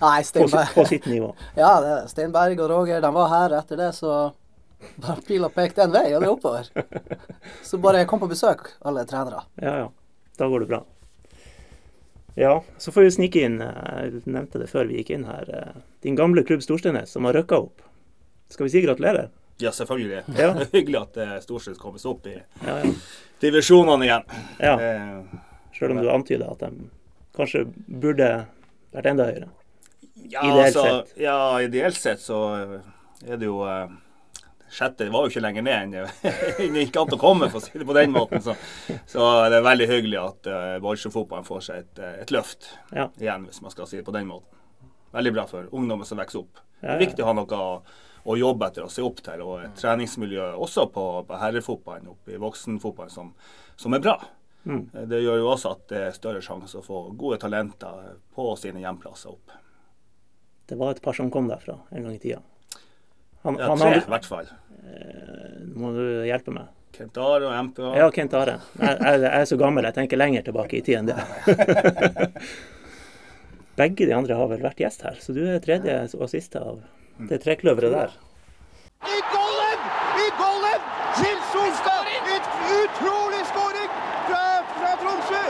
[0.00, 1.34] Nei, På, Steinberg sitt- på sitt nivå.
[1.56, 4.14] Ja, det er Steinberg og Roger, de var her etter det, så
[5.02, 6.68] bare pila pekte en vei, og det er oppover.
[7.66, 9.42] Så bare kom på besøk, alle trenere.
[9.62, 9.88] Ja, ja.
[10.38, 10.82] Da går det bra.
[12.38, 15.48] Ja, så får vi snike inn, eh, jeg nevnte det før vi gikk inn her,
[15.50, 17.82] eh, din gamle klubb Storsteinnes som har røkka opp.
[18.54, 19.30] Skal vi si gratulerer?
[19.58, 20.22] Ja, selvfølgelig.
[20.38, 20.52] Ja.
[20.54, 22.92] Det er hyggelig at Storstenes Storsteinnes kommer seg opp i Ja, ja.
[23.42, 24.28] divisjonene igjen.
[24.62, 24.76] ja.
[24.78, 25.38] Eh,
[25.78, 26.88] Selv om du antyder at de
[27.38, 28.28] kanskje burde
[28.94, 29.48] vært enda høyere.
[30.28, 31.12] Ja, Ideelt altså, sett.
[31.22, 32.38] Ja, ideelt sett så
[33.26, 33.84] er det jo eh,
[34.70, 37.78] Sjette var jo ikke lenger ned enn det gikk an å komme, for å si
[37.80, 38.42] det på den måten.
[38.44, 38.54] Så,
[39.08, 43.08] så det er veldig hyggelig at uh, Bolsjefotballen får seg et, eh, et løft Ja.
[43.20, 44.54] igjen, hvis man skal si det på den måten.
[45.16, 46.60] Veldig bra for ungdommen som vokser opp.
[46.82, 47.70] Det er viktig å ha noe å,
[48.28, 52.36] å jobbe etter og se opp til, og et treningsmiljø også på, på herrefotballen, oppe
[52.36, 53.30] i voksenfotballen, som,
[53.80, 54.18] som er bra.
[54.68, 54.82] Mm.
[54.92, 58.50] Eh, Det gjør jo også at det er større sjanse å få gode talenter på
[58.60, 59.56] sine hjemplasser opp.
[60.68, 62.42] Det var et par som kom derfra en gang i tida.
[63.48, 64.48] Han, Ja, han tre i hvert fall.
[65.78, 66.66] Må du hjelpe meg.
[66.92, 67.90] Kent Are og MPA.
[67.96, 68.56] Ja, Kent Are.
[68.76, 71.18] Jeg, jeg, jeg er så gammel, jeg tenker lenger tilbake i tid enn det.
[73.78, 76.80] Begge de andre har vel vært gjest her, så du er tredje og siste av
[77.30, 78.16] det trekløveret der.
[79.06, 79.84] I golden!
[80.18, 80.80] I golden!
[81.20, 82.08] Til Solstad!
[82.34, 82.48] Et
[82.80, 83.90] utrolig skåring
[84.26, 84.42] fra,
[84.74, 85.42] fra Tromsø!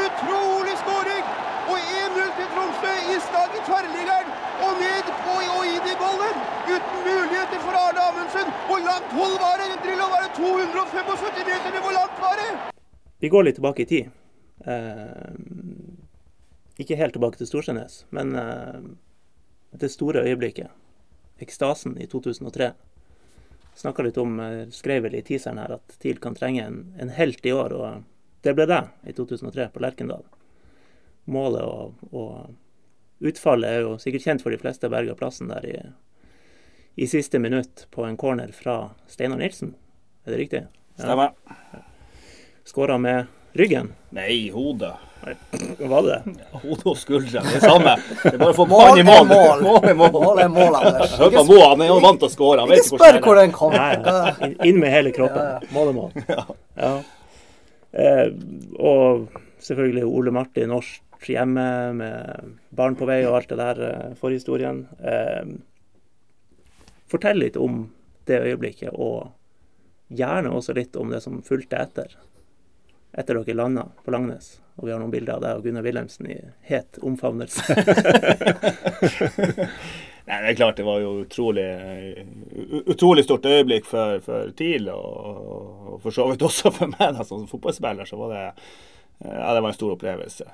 [0.00, 1.24] Utrolig skåring!
[1.64, 4.28] Og 1-0 til Tromsø i stad i tverrliggeren.
[4.64, 6.36] Og ned og, og inn i golden!
[6.68, 8.48] Uten muligheter for Arne Amundsen.
[8.68, 9.70] Hvor langt hold var det?
[9.84, 11.80] Drillo var det 275 meter?
[11.82, 12.50] Hvor langt var det?
[13.18, 14.10] Vi går litt tilbake i tid.
[14.64, 15.34] Eh,
[16.78, 18.80] ikke helt tilbake til Storsjønes, men eh,
[19.82, 20.70] det store øyeblikket.
[21.42, 22.72] Ekstasen i 2003.
[23.74, 27.14] Snakka litt om, eh, skrev vel i teaseren her, at TIL kan trenge en, en
[27.18, 27.74] helt i år.
[27.74, 30.26] Og det ble det i 2003 på Lerkendal.
[31.24, 34.90] Målet og, og utfallet er jo sikkert kjent for de fleste.
[34.92, 35.78] Berga plassen der i,
[36.96, 39.74] i siste minutt på en corner fra Steinar Nilsen.
[40.26, 40.62] Er det riktig?
[40.98, 41.32] Stemmer.
[42.64, 43.26] Skåra med
[43.58, 43.92] ryggen.
[44.14, 44.92] Nei, hodet.
[45.24, 46.18] Hva var det?
[46.52, 47.40] Hodet og skuldre.
[47.44, 47.94] Det er samme.
[48.22, 49.62] Det er bare å få Mål i mål, mål.
[49.64, 49.64] mål.
[49.64, 50.12] Mål er mål.
[50.16, 51.14] Mål er mål, Anders.
[51.18, 52.66] Hør på Ikke, han er jo vant til å skåre.
[52.76, 53.72] Ikke spør hvor den kom.
[53.74, 53.94] Nei,
[54.48, 55.66] inn- inn med hele kroppen.
[55.74, 56.12] Mål er mål.
[56.76, 56.92] Ja.
[57.94, 58.28] Eh,
[58.78, 59.28] og
[59.64, 61.64] selvfølgelig Ole Martin Norsk hjemme
[61.96, 64.82] med barn på vei og alt det der, eh, forhistorien.
[65.00, 65.54] Eh,
[67.14, 67.86] fortell litt om
[68.28, 69.32] det øyeblikket, og
[70.14, 72.16] gjerne også litt om det som fulgte etter.
[73.14, 76.30] Etter dere landa på Langnes, og vi har noen bilder av deg og Gunnar Wilhelmsen
[76.30, 77.62] i het omfavnelse.
[80.24, 81.66] Nei, det er klart det var jo utrolig
[82.88, 87.26] utrolig stort øyeblikk for, for TIL, og, og for så vidt også for meg da,
[87.28, 88.08] som fotballspiller.
[88.08, 88.44] så var det,
[89.20, 90.48] ja, det var en stor opplevelse.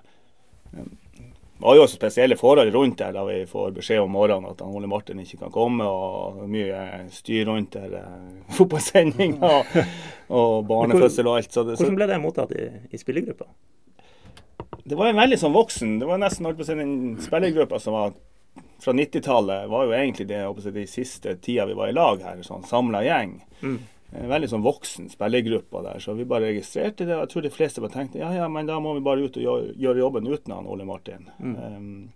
[1.61, 4.63] Det var jo også spesielle forhold rundt der da vi får beskjed om morgenen at
[4.65, 6.79] Ole Martin ikke kan komme, og mye
[7.13, 7.99] styr rundt der.
[8.01, 9.77] eh, Fotballsending og,
[10.33, 11.53] og barnefødsel og alt.
[11.53, 13.51] Så det, så, Hvordan ble det mottatt i, i spillergruppa?
[14.89, 17.79] det var en veldig sånn voksen Det var nesten alt på å si den spillergruppa
[17.83, 18.17] som var
[18.81, 20.41] fra 90-tallet, var jo egentlig det
[20.73, 22.39] de siste tida vi var i lag her.
[22.41, 23.35] Sånn samla gjeng.
[23.61, 23.75] Mm.
[24.11, 27.15] En veldig sånn voksen spillergruppe der, så vi bare registrerte det.
[27.15, 29.39] og Jeg tror de fleste bare tenkte ja, ja, men da må vi bare ut
[29.39, 31.29] og gjøre, gjøre jobben uten han Ole Martin.
[31.39, 32.11] Um,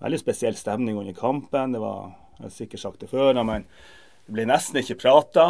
[0.00, 1.76] veldig spesiell stemning under kampen.
[1.76, 3.64] Det var jeg har sikkert sagt det før, men
[4.28, 5.46] det ble nesten ikke prata.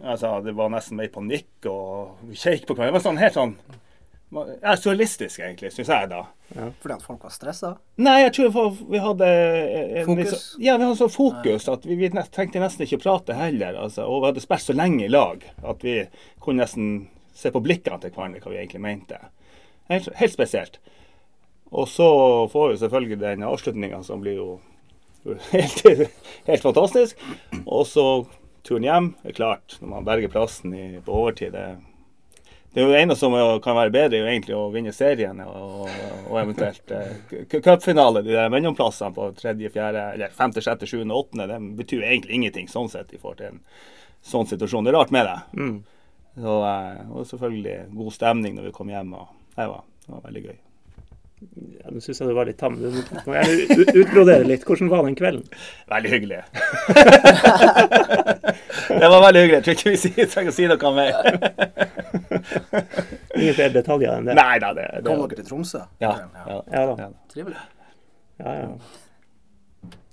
[0.00, 2.94] Altså, det var nesten mer panikk, og vi kjekk på hverandre.
[2.94, 3.56] Det var sånn helt sånn
[4.32, 6.22] ja, surrealistisk, egentlig, syns jeg da.
[6.82, 7.74] Fordi at folk var stressa?
[8.00, 10.18] Nei, jeg tror for, vi hadde en, Fokus?
[10.22, 13.76] liksom- ja, vi hadde sånn fokus at vi, vi trengte nesten ikke prate heller.
[13.84, 15.98] Altså, og vi hadde spilt så lenge i lag at vi
[16.40, 19.20] kunne nesten se på blikkene til hverandre hva vi egentlig mente.
[19.88, 20.78] Helt, helt spesielt.
[21.72, 22.06] Og så
[22.52, 24.50] får vi selvfølgelig den avslutninga som blir jo
[25.52, 26.10] helt,
[26.46, 27.16] helt fantastisk.
[27.64, 28.06] Og så
[28.66, 29.14] turen hjem.
[29.24, 31.66] Er klart, når man berger plassen i, på overtid det,
[32.72, 35.86] det er jo eneste som kan være bedre, er jo egentlig å vinne serien og,
[36.30, 38.22] og eventuelt eh, cu- cupfinale.
[38.24, 42.70] De der mellomplassene på tredje, fjerde, eller femte, sjette, sjuende, åttende, det betyr egentlig ingenting
[42.72, 43.62] sånn sett i forhold til en
[44.24, 44.84] sånn situasjon.
[44.88, 45.38] Det er rart med det.
[45.60, 45.78] Mm.
[46.40, 49.12] Så, eh, og selvfølgelig god stemning når vi kom hjem.
[49.20, 49.26] og
[49.58, 50.58] Det var, det var veldig gøy.
[51.42, 52.76] Ja, Nå syns jeg du var litt tam.
[52.78, 52.86] Du
[53.26, 54.62] må gjerne utbrodere litt.
[54.64, 55.42] Hvordan var den kvelden?
[55.90, 56.38] Veldig hyggelig.
[58.88, 59.58] det var veldig hyggelig.
[59.58, 59.90] Jeg tror ikke
[60.22, 61.12] vi trenger å si noe mer.
[63.38, 64.34] Ingen flere detaljer enn det?
[64.38, 65.82] Nei da, det, det Kom dere til Tromsø?
[66.02, 66.96] ja, ja, Ja da.
[67.02, 67.08] ja.
[67.32, 67.56] Trivelig.
[68.42, 68.68] Ja, ja.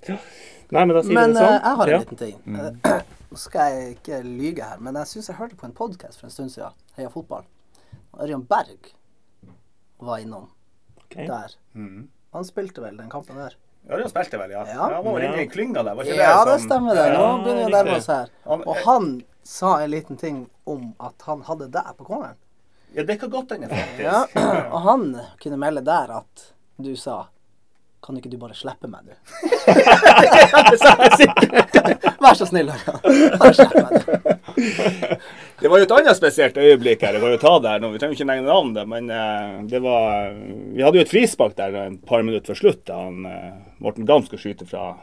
[0.08, 0.16] ja.
[0.70, 1.54] Nei, men da sier Men vi det sånn.
[1.54, 1.98] Men jeg har en Ja.
[2.04, 2.36] liten ting.
[2.46, 2.68] Nå
[3.30, 6.26] Nå skal jeg ikke lyge her, men jeg syns jeg hørte på en podkast for
[6.26, 7.44] en stund siden, Heia fotball.
[8.18, 8.88] Ørjan Berg
[10.02, 10.48] var innom
[11.04, 11.28] okay.
[11.28, 11.54] der.
[11.78, 12.08] Mm.
[12.34, 13.54] Han spilte vel den kampen der?
[13.86, 14.64] Ørjan spilte vel, ja.
[14.66, 14.88] Ja.
[14.96, 16.56] Han var vel inne i klynga der, var ikke Ja, det?
[16.56, 17.06] det stemmer det.
[17.14, 18.32] Nå begynner vi å nærme oss her.
[18.50, 19.08] Og han
[19.42, 22.38] sa en liten ting om at han hadde deg på corneren.
[22.94, 24.00] Ja, det kan godt hende, faktisk.
[24.02, 24.24] Ja,
[24.72, 25.04] og han
[25.42, 26.48] kunne melde der at
[26.80, 27.26] du sa
[28.00, 29.12] Kan ikke du bare slippe meg, du?
[29.76, 32.06] det sa jeg sikkert.
[32.24, 32.70] Vær så snill.
[33.36, 34.06] Bare slipp meg, du.
[35.60, 37.12] Det var jo et annet spesielt øyeblikk her.
[37.12, 37.90] Det var jo ta der nå.
[37.92, 41.76] Vi trenger ikke nevne navnet, men eh, det var Vi hadde jo et frispark der
[41.82, 42.80] et par minutter før slutt.
[42.88, 43.52] Da han, eh,
[43.84, 44.94] Morten Gam skulle skyte fra,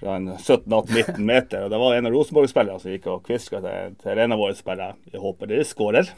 [0.00, 1.64] fra en 17-18-19 meter.
[1.64, 4.54] Og det var en av Rosenborg-spillerne som gikk og kviska til, til en av våre
[4.58, 4.94] spillere.
[5.12, 6.06] Jeg håper dere skårer.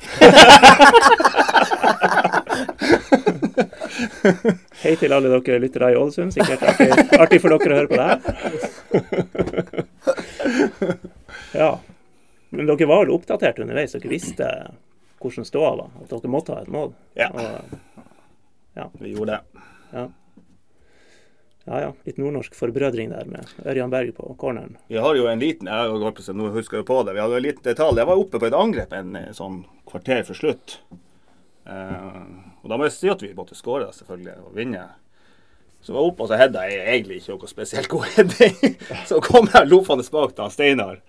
[4.83, 6.33] Hei til alle dere lyttere i Ålesund.
[6.35, 6.91] Sikkert artig,
[7.21, 8.19] artig for dere å høre på det her.
[11.57, 11.71] Ja.
[12.51, 13.93] Men dere var vel oppdatert underveis?
[13.97, 14.47] Dere visste
[15.21, 15.91] hvordan ståa var?
[16.03, 16.91] At dere måtte ha et mål?
[17.19, 17.29] Ja.
[17.35, 19.43] Og, Vi gjorde det.
[19.93, 20.05] ja.
[21.71, 21.91] Ja ja.
[22.09, 24.75] Litt nordnorsk forbrødring der med Ørjan Berg på corneren.
[24.91, 27.39] Vi har jo en liten jeg holdt på nå husker jeg på det, vi hadde
[27.39, 28.01] en liten detalj.
[28.03, 30.81] Jeg var oppe på et angrep en eh, sånn kvarter før slutt.
[31.71, 32.19] Eh,
[32.63, 34.83] og da må jeg si at vi måtte skåre, selvfølgelig, og vinne.
[35.81, 38.77] Så var jeg oppe, og så hedda jeg egentlig ikke noe spesielt god heading.
[39.11, 41.01] så kom jeg loffende bak han Steinar.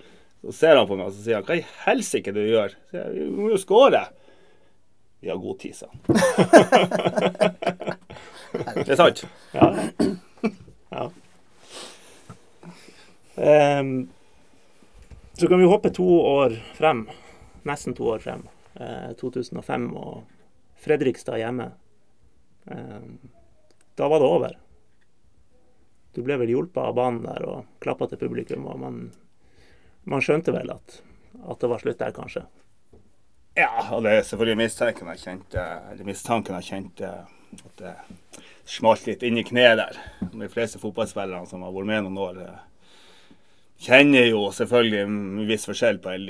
[0.45, 2.77] Så ser han på meg og så sier han, hva i helsike du gjør?
[2.89, 4.05] Så jeg, vi må jo skåre.
[5.21, 6.01] Vi har god tid, sa han.
[8.85, 9.25] det er sant.
[9.53, 9.67] Ja.
[10.91, 11.11] Ja.
[13.35, 14.09] Um,
[15.33, 17.05] så kan vi hoppe to år frem.
[17.63, 18.43] Nesten to år frem.
[18.75, 20.23] Uh, 2005 og
[20.81, 21.71] Fredrikstad hjemme.
[22.65, 23.17] Um,
[23.95, 24.57] da var det over.
[26.11, 29.03] Du ble vel hjulpet av banen der og klappa til publikum, og man,
[30.03, 30.99] man skjønte vel at,
[31.39, 32.43] at det var slutt der, kanskje.
[33.55, 37.13] Ja, og det er selvfølgelig mistanken jeg kjente, eller mistanken jeg kjente
[37.51, 37.95] at det
[38.65, 39.99] smalt litt inn i kneet der.
[40.31, 43.37] De fleste fotballspillerne som har vært med noen år, eh,
[43.81, 46.27] kjenner jo selvfølgelig en viss forskjell på en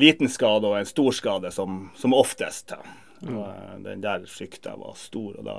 [0.00, 2.72] liten skade og en stor skade, som, som oftest.
[2.72, 2.80] da.
[3.26, 5.58] Og eh, Den der frykta var stor, og da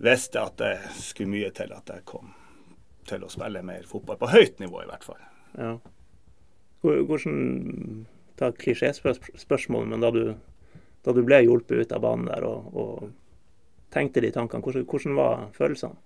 [0.00, 2.34] visste jeg at det skulle mye til at jeg kom
[3.08, 4.20] til å spille mer fotball.
[4.20, 5.20] På høyt nivå, i hvert fall.
[5.58, 5.74] Ja.
[6.80, 8.06] Hvordan
[8.40, 10.22] Ta et klisjéspørsmål, men da du,
[11.04, 13.10] da du ble hjulpet ut av banen der og, og
[13.92, 15.98] tenkte de tankene, hvordan, hvordan var følelsene?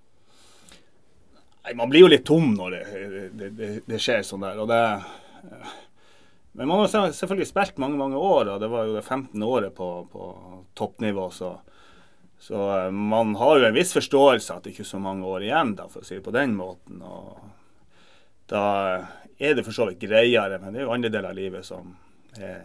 [1.65, 2.85] Nei, Man blir jo litt tom når det,
[3.33, 4.61] det, det, det skjer sånn der.
[4.61, 4.83] og det
[6.53, 9.43] Men man har selvfølgelig spilt mange mange år, og det var jo det 15.
[9.43, 10.29] året på, på
[10.79, 11.31] toppnivå.
[11.35, 11.55] Så,
[12.39, 15.49] så eh, man har jo en viss forståelse at det ikke er så mange år
[15.49, 17.03] igjen, da, for å si det på den måten.
[17.03, 17.41] og
[18.53, 18.65] Da
[19.39, 21.97] er det for så vidt greiere, men det er jo andre deler av livet som
[22.39, 22.63] er,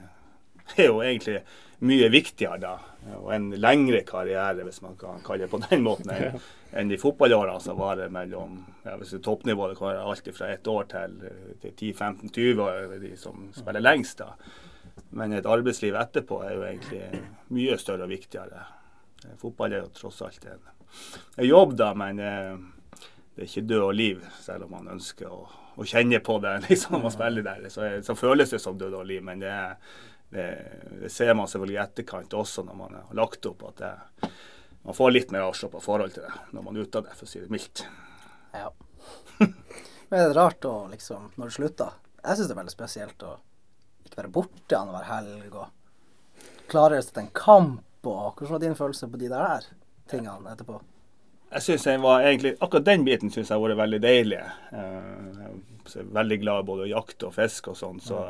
[0.78, 1.42] er jo egentlig
[1.80, 2.78] mye viktigere da.
[3.16, 6.40] Og en lengre karriere, hvis man kan kalle det på den måten, enn
[6.82, 10.32] en de fotballårene som varer mellom ja, hvis det er toppnivået, det kan være alt
[10.36, 11.16] fra ett år til,
[11.62, 14.20] til 10-15-20 år, de som spiller lengst.
[14.20, 14.34] da.
[15.16, 17.24] Men et arbeidsliv etterpå er jo egentlig
[17.56, 18.66] mye større og viktigere.
[19.40, 20.68] Fotball er jo tross alt en,
[21.38, 22.60] en jobb, da, men eh,
[23.36, 25.42] det er ikke død og liv, selv om man ønsker å,
[25.80, 27.68] å kjenne på det liksom, man spiller der.
[27.72, 29.56] Så, så føles det som død og liv, men det,
[30.30, 30.46] det,
[31.02, 34.30] det ser man selvfølgelig i etterkant også når man har lagt opp at det,
[34.86, 37.26] man får litt mer avslappa forhold til det når man er ute av det, for
[37.26, 37.84] å si det mildt.
[38.54, 38.70] Ja.
[40.10, 43.26] Men er det rart å liksom, når du slutter Jeg syns det er veldig spesielt
[43.26, 43.36] å
[44.06, 45.68] ikke være borte annenhver helg og
[46.70, 49.66] klare å sette en kamp og Hvordan var din følelse på de der
[50.10, 50.78] tingene etterpå?
[51.50, 54.40] Jeg synes jeg var egentlig, Akkurat den biten syns jeg har vært veldig deilig.
[54.72, 55.40] Eh,
[55.90, 58.22] Jeg er veldig glad både å jakte og fiske og sånn, så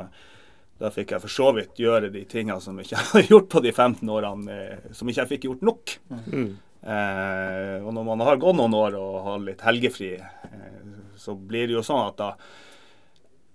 [0.80, 3.62] da fikk jeg for så vidt gjøre de tingene som ikke jeg har gjort på
[3.64, 5.94] de 15 årene, eh, som ikke jeg fikk gjort nok.
[6.08, 6.50] Mm.
[6.80, 10.82] Eh, og når man har gått noen år og har litt helgefri, eh,
[11.20, 12.30] så blir det jo sånn at da,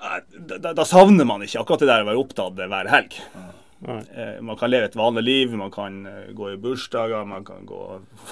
[0.06, 0.20] eh,
[0.54, 3.18] da, da savner man ikke akkurat det der å være opptatt hver helg.
[3.34, 4.04] Mm.
[4.14, 7.66] Eh, man kan leve et vanlig liv, man kan eh, gå i bursdager, man kan
[7.66, 7.82] gå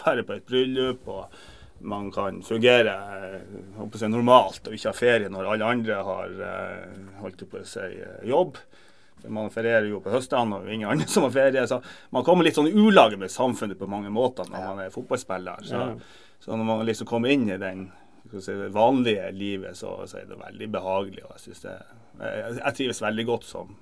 [0.03, 1.10] være på et bryllup.
[1.10, 1.41] og
[1.84, 2.91] man kan fungere
[3.75, 6.29] jeg normalt og ikke ha ferie når alle andre har
[7.19, 7.89] holdt på å si,
[8.29, 8.56] jobb.
[9.31, 11.65] Man ferierer jo på høstene, og ingen andre som har ferie.
[11.69, 11.79] Så
[12.15, 15.63] man kommer litt sånn i ulage med samfunnet på mange måter når man er fotballspiller.
[15.67, 15.83] Så,
[16.43, 17.88] så når man liksom kommer inn i den
[18.41, 21.23] si, vanlige livet, så, så er det veldig behagelig.
[21.25, 21.75] og Jeg, synes det,
[22.19, 23.75] jeg, jeg trives veldig godt som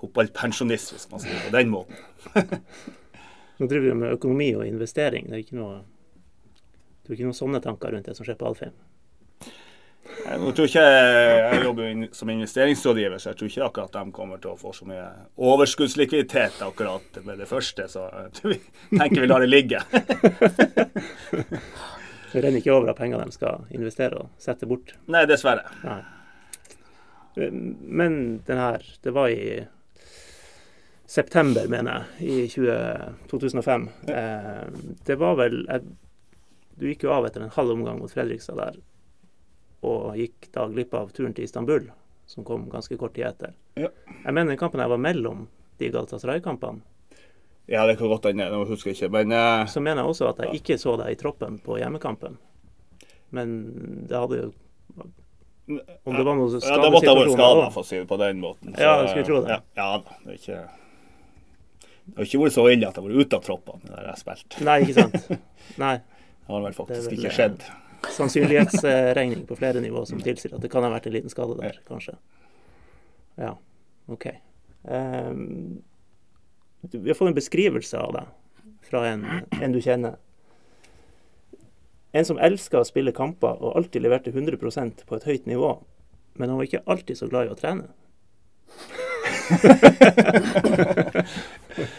[0.00, 2.62] fotballpensjonist, hvis man sier det på den måten.
[3.58, 5.28] Nå driver du med økonomi og investering.
[5.30, 5.82] Det er ikke noe,
[7.02, 8.74] det er ikke noen sånne tanker rundt det som skjer på Alfheim.
[10.40, 14.40] Nå tror ikke jeg, jobber jo som investeringsrådgiver, så jeg tror ikke akkurat de kommer
[14.42, 15.04] til å få så mye
[15.50, 17.88] overskuddslikviditet akkurat med det første.
[17.90, 18.60] Så jeg
[18.94, 19.82] tenker vi lar det ligge.
[22.32, 24.94] Det renner ikke over av penger de skal investere og sette bort.
[25.12, 25.66] Nei, dessverre.
[25.84, 25.98] Nei.
[27.36, 28.14] Men
[28.46, 29.66] den her, det var i
[31.12, 33.84] september, mener jeg, i 20, 2005.
[34.08, 34.64] Eh,
[35.04, 35.60] det var vel
[36.80, 38.80] Du gikk jo av etter en halv omgang mot Fredrikstad der,
[39.82, 41.90] og gikk da glipp av turen til Istanbul,
[42.30, 43.56] som kom ganske kort tid etter.
[43.78, 43.90] Ja.
[44.08, 45.46] Jeg mener den kampen her var mellom
[45.80, 46.84] de Galatasaray-kampene.
[47.70, 48.48] Ja, det kan godt hende.
[48.50, 49.12] Nå husker jeg ikke.
[49.14, 52.34] Men uh, Så mener jeg også at jeg ikke så deg i troppen på hjemmekampen.
[53.32, 53.54] Men
[54.10, 54.48] det hadde jo
[54.98, 58.06] Om det var noe ja, det måtte ha vært skadesituasjoner skada, for å si det
[58.10, 58.74] på den måten.
[58.76, 59.54] Ja, jeg skulle tro det.
[59.54, 60.16] Ja, ja.
[60.26, 60.62] Det er ikke
[62.02, 64.10] det har ikke vært så ille at jeg har vært ute av troppene der jeg
[64.10, 64.56] har spilt.
[64.66, 65.44] Nei, ikke sant.
[65.80, 65.94] Nei.
[66.42, 67.60] Det har vel faktisk vel, ikke skjedd.
[68.10, 71.78] Sannsynlighetsregning på flere nivå som tilsier at det kan ha vært en liten skade der,
[71.88, 72.16] kanskje.
[73.40, 73.54] Ja,
[74.12, 74.26] OK.
[74.82, 75.82] Um,
[76.90, 78.26] vi har fått en beskrivelse av deg
[78.88, 79.24] fra en,
[79.62, 80.18] en du kjenner.
[82.12, 85.76] En som elska å spille kamper og alltid leverte 100% på et høyt nivå,
[86.36, 87.86] men han var ikke alltid så glad i å trene.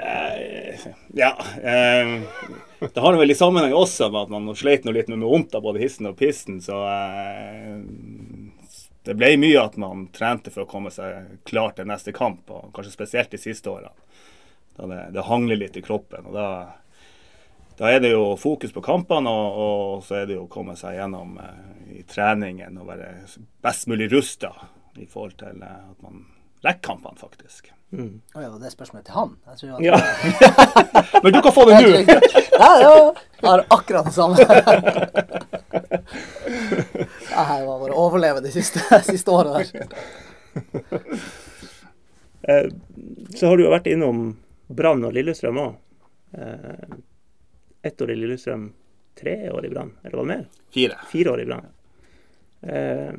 [0.00, 0.78] Eh,
[1.12, 1.36] ja.
[1.60, 2.22] Eh,
[2.80, 5.64] det har vel i sammenheng også med at man sleit noe litt med vondt av
[5.66, 7.76] både hissen og pissen, så eh,
[9.04, 12.72] det ble mye at man trente for å komme seg klar til neste kamp, og
[12.76, 13.92] kanskje spesielt de siste årene.
[14.76, 16.30] Da det, det hangler litt i kroppen.
[16.30, 16.46] og da,
[17.80, 20.76] da er det jo fokus på kampene, og, og så er det jo å komme
[20.78, 23.10] seg gjennom eh, i treningen og være
[23.64, 24.54] best mulig rusta
[24.96, 26.24] i forhold til eh, at man
[26.64, 27.72] rekker kampene, faktisk.
[27.90, 28.20] Mm.
[28.34, 29.32] Ja, det er spørsmålet til han?
[29.46, 29.98] Jeg tror at Ja,
[31.24, 31.88] Men du kan få det nå!
[32.60, 33.14] Ja, ja.
[33.40, 34.36] Jeg har akkurat det samme.
[37.30, 39.96] Jeg har bare overleve de siste, siste året der.
[42.42, 42.66] Eh,
[43.34, 45.74] så har du jo vært innom Brann og Lillestrøm òg.
[46.38, 46.96] Eh,
[47.82, 48.72] ett år i Lillestrøm,
[49.18, 50.46] tre år i Brann, eller var det mer?
[50.74, 50.98] Fire.
[51.10, 51.66] Fire år i Brann.
[52.60, 53.12] Eh,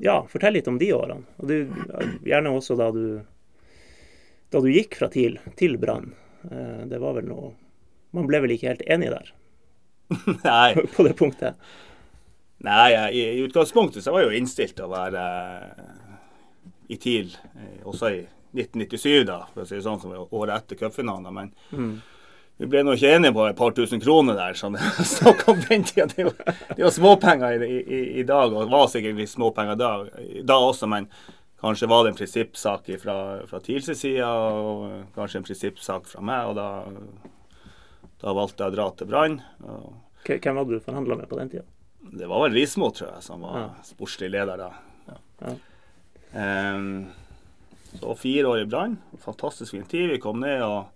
[0.00, 1.24] ja, fortell litt om de årene.
[1.36, 1.56] Og du,
[2.24, 3.20] gjerne også da du
[4.50, 6.12] da du gikk fra TIL til Brann.
[6.50, 7.52] Eh, det var vel noe
[8.16, 9.26] Man ble vel ikke helt enig der,
[10.46, 10.74] Nei.
[10.94, 11.58] på det punktet.
[12.64, 15.24] Nei, i, i utgangspunktet så var jeg jo innstilt til å være
[15.68, 16.14] eh,
[16.88, 18.22] i TIL, eh, også i
[18.56, 21.28] 1997, da, for å si det sånn, som året etter cupfinalen.
[21.36, 21.98] Men Mm.
[22.58, 24.56] vi ble nå ikke enige på et par tusen kroner der.
[24.58, 24.74] sånn
[25.06, 26.08] snakk om den tida.
[26.16, 29.76] Det var, det er småpenger i, i, i dag, og det var sikkert litt småpenger
[29.78, 29.92] da,
[30.48, 31.06] da også, men
[31.60, 33.16] kanskje var det en prinsippsak fra,
[33.50, 36.46] fra TILs side, og kanskje en prinsippsak fra meg.
[36.50, 36.68] og da,
[38.22, 39.40] da valgte jeg å dra til Brann.
[40.28, 41.64] Hvem var du forhandla med på den tida?
[42.08, 43.68] det var vel Rismo, tror jeg, som var Ja.
[43.84, 44.68] sportslig leder da.
[45.42, 45.50] Ja.
[46.32, 47.08] Ehm,
[48.00, 48.98] så fire år i Brann.
[49.20, 50.10] Fantastisk fin tid.
[50.10, 50.86] Vi kom ned og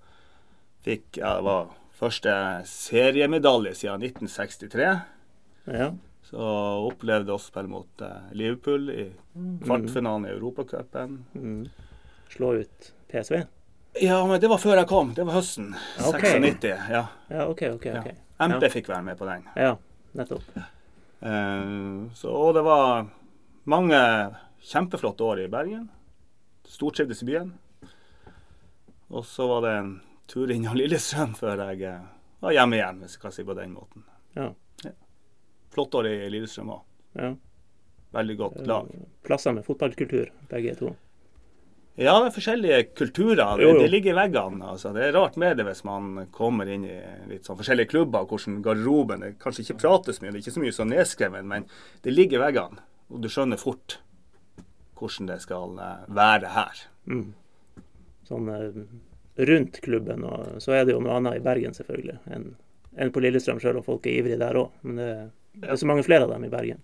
[0.86, 2.32] fikk ja, det var første
[2.68, 4.88] seriemedalje siden 1963.
[5.66, 5.90] Ja.
[6.32, 6.44] Så
[6.88, 9.02] opplevde å spille mot eh, Liverpool i
[9.66, 11.18] kvartfinalen i Europacupen.
[11.36, 11.66] Mm.
[12.32, 13.42] Slå ut PSV?
[14.00, 15.10] Ja, men det var før jeg kom.
[15.12, 15.74] Det var høsten
[16.08, 16.38] okay.
[16.40, 16.86] 96.
[16.88, 17.02] Ja.
[17.28, 17.84] Ja, OK, OK.
[17.92, 18.04] ja.
[18.48, 19.44] MP fikk være med på den.
[19.60, 19.74] Ja,
[20.16, 20.56] nettopp.
[20.56, 21.60] Eh,
[22.16, 23.04] så, og det var
[23.68, 24.00] mange
[24.72, 25.84] kjempeflotte år i Bergen.
[26.64, 27.52] Stortrivdes i byen.
[29.12, 29.92] Og så var det en
[30.32, 33.76] tur innom Lillestrøm før jeg eh, var hjemme igjen, hvis jeg kan si på den
[33.76, 34.08] måten.
[34.32, 34.48] Ja.
[35.72, 36.84] Flott år i Lillestrøm òg.
[37.20, 37.32] ja.
[38.12, 38.88] Veldig godt lag.
[39.24, 40.90] Plasser med fotballkultur, begge to.
[41.96, 43.56] Ja, det er forskjellige kulturer.
[43.56, 43.78] Det, Jo, jo.
[43.80, 44.66] det ligger i veggene.
[44.68, 44.92] Altså.
[44.92, 46.98] Det er rart med det hvis man kommer inn i
[47.30, 50.64] litt sånn forskjellige klubber, hvordan garderoben det Kanskje ikke prates mye, det er ikke så
[50.64, 51.64] mye sånn nedskrevet, men
[52.04, 52.84] det ligger i veggene.
[53.12, 53.98] Og du skjønner fort
[55.00, 56.84] hvordan det skal eh, være her.
[57.08, 57.26] Mm.
[58.28, 58.80] Sånn eh,
[59.48, 62.50] rundt klubben, og så er det jo noe annet i Bergen, selvfølgelig, enn
[63.00, 64.68] en på Lillestrøm, selv om folk er ivrige der òg.
[64.84, 65.12] Men det,
[65.54, 66.80] det er så mange flere av dem i Bergen.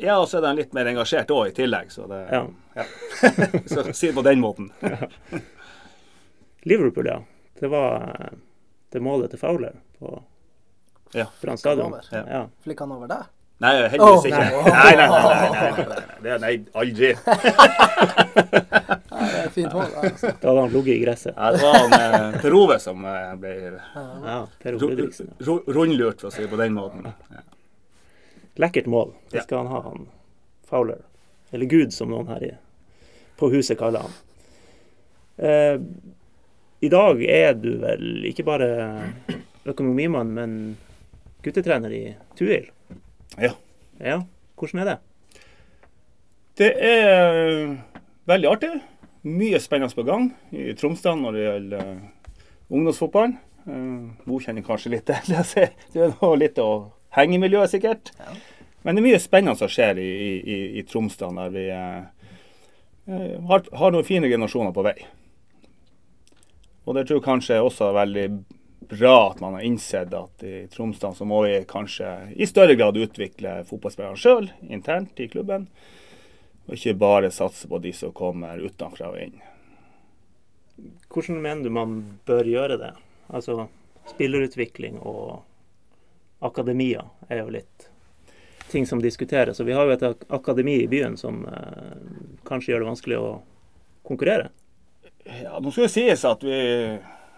[0.00, 2.46] Ja, og så er de litt mer engasjert òg i tillegg, så det Ja.
[2.78, 2.84] ja.
[3.72, 4.70] Så si det på den måten.
[6.62, 7.18] Liverpool, ja.
[7.60, 8.38] Det var eh,
[8.92, 10.22] det målet til Fowler på
[11.14, 11.26] Ja.
[11.42, 11.94] Brann stadion.
[12.12, 12.24] Ja.
[12.30, 12.42] Ja.
[12.64, 13.28] Flikka han over der?
[13.60, 14.38] Nei, heldigvis Åh, ikke.
[14.38, 14.50] nei.
[14.72, 15.20] Nei, nei, nei.
[15.20, 16.04] nei, nei, nei, nei, nei.
[16.24, 17.10] Det, nei aldri.
[19.20, 19.90] Ja, det er fint mål.
[20.00, 20.30] Altså.
[20.40, 21.34] Da hadde han ligget i gresset.
[21.36, 21.92] Ja, det var han
[22.32, 24.36] eh, Per Ove som eh, ble Ja, ja.
[24.70, 27.10] rundlurt, for å si det på den måten.
[27.28, 27.42] Ja.
[28.60, 29.14] Lekkert mål.
[29.30, 29.42] Det Ja.
[29.46, 30.08] skal han ha, han
[30.68, 31.00] Fowler.
[31.52, 32.50] Eller Gud, som noen her i,
[33.40, 34.12] på huset kaller han.
[35.40, 35.78] Eh,
[36.80, 38.68] I dag er du vel ikke bare
[39.68, 40.54] økonomimann, men
[41.44, 42.04] guttetrener i
[42.38, 42.70] Tuil.
[43.40, 43.52] Ja.
[44.00, 44.20] Ja,
[44.56, 44.98] hvordan er det?
[46.60, 47.76] Det er
[48.28, 48.70] veldig artig.
[49.24, 52.00] Mye spennende på gang i Tromsdal når det gjelder eh,
[52.72, 53.36] ungdomsfotballen.
[53.68, 55.66] Uh, Bo kjenner kanskje litt til det.
[55.92, 56.70] Det er noe litt å
[57.12, 58.08] henge i miljøet, sikkert.
[58.16, 58.32] Ja.
[58.82, 61.98] Men det er mye spennende som skjer i, i, i, i Tromsdal, der vi eh,
[63.10, 64.96] eh, har, har noen fine generasjoner på vei.
[66.88, 68.26] Og det tror jeg kanskje også er veldig
[68.90, 72.96] bra at man har innsett at i Tromsdal så må vi kanskje i større grad
[72.98, 75.68] utvikle fotballspillerne sjøl internt i klubben.
[76.66, 79.36] Og ikke bare satse på de som kommer utenfra og inn.
[81.10, 81.94] Hvordan mener du man
[82.26, 82.94] bør gjøre det?
[83.28, 83.68] Altså
[84.10, 85.42] spillerutvikling og
[86.40, 87.89] akademia er jo litt
[88.70, 89.60] ting som diskuteres.
[89.60, 91.94] Og vi har jo et akademi i byen som eh,
[92.48, 93.30] kanskje gjør det vanskelig å
[94.06, 94.50] konkurrere.
[95.26, 96.60] Ja, Nå skal det sies at vi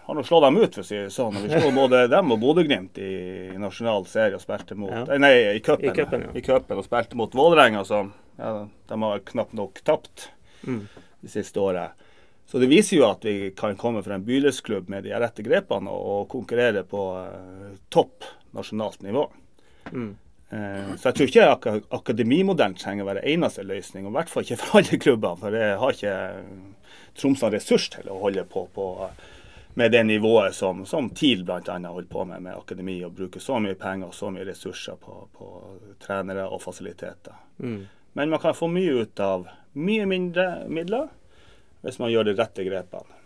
[0.03, 1.37] har nå slått dem ut, for å si det sånn.
[1.45, 3.11] Vi slo både dem og Bodø-Glimt i,
[3.53, 5.03] i nasjonal serie og spilte mot Ja.
[5.21, 5.89] Nei, i cupen.
[5.89, 6.31] I cupen, ja.
[6.35, 8.01] I Køppen og spilte mot Vålerenga, så
[8.39, 8.53] ja,
[8.89, 10.29] de har knapt nok tapt
[10.63, 10.85] Mm.
[11.19, 11.91] det siste året.
[12.47, 15.91] Så det viser jo at vi kan komme fra en bydelsklubb med de rette grepene
[15.91, 18.23] og, og konkurrere på eh, topp
[18.55, 19.25] nasjonalt nivå.
[19.91, 20.13] Mm.
[20.53, 24.33] Eh, Så jeg tror ikke ak akademimodellen trenger å være eneste løsning, og i hvert
[24.33, 25.37] fall ikke for alle klubber.
[25.41, 26.17] For det har ikke
[27.17, 28.87] Tromsø ressurs til å holde på, på
[29.77, 31.61] med det nivået som, som TIL bl.a.
[31.77, 35.17] holder på med med akademi, og bruker så mye penger og så mye ressurser på,
[35.33, 35.49] på
[36.01, 37.37] trenere og fasiliteter.
[37.57, 37.81] Mm.
[38.13, 41.09] Men man kan få mye ut av mye mindre midler
[41.81, 43.21] hvis man gjør de rette grepene.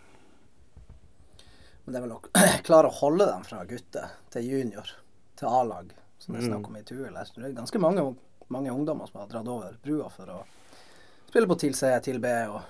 [1.84, 2.22] Men det er vel å
[2.68, 4.96] klare å holde dem fra gutte til junior
[5.40, 7.14] til A-lag, som det er snakk om i Tuel.
[7.14, 8.06] Det er ganske mange,
[8.54, 10.40] mange ungdommer som har dratt over brua for å
[11.30, 12.62] spille på TIL C, TIL B, og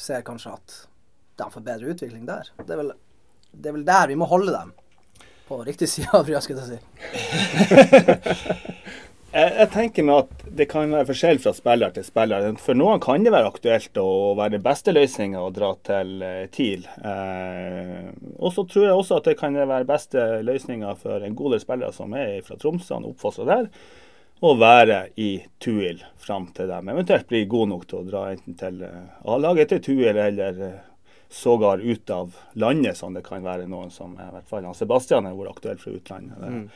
[0.00, 0.76] ser kanskje at
[1.40, 2.50] de får bedre utvikling der.
[2.60, 2.92] Det er vel,
[3.52, 4.72] det er vel der vi må holde dem.
[5.48, 6.80] På riktig side av brua, skulle jeg si.
[9.32, 12.50] Jeg, jeg tenker meg at det kan være forskjell fra spiller til spiller.
[12.60, 16.44] For noen kan det være aktuelt å være den beste løsninga å dra til eh,
[16.52, 16.84] TIL.
[17.00, 21.56] Eh, og så tror jeg også at det kan være beste løsninga for en god
[21.56, 23.70] del spillere som er fra Tromsø og oppfostra der,
[24.42, 25.30] å være i
[25.62, 29.72] Tuil fram til dem eventuelt blir gode nok til å dra enten til eh, A-laget
[29.72, 30.80] til Tuil eller eh,
[31.32, 35.38] sågar ut av landet, som det kan være noen som i hvert fall Sebastian har
[35.38, 36.36] vært aktuell fra utlandet.
[36.42, 36.66] Mm.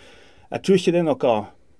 [0.54, 1.36] jeg tror ikke det er noe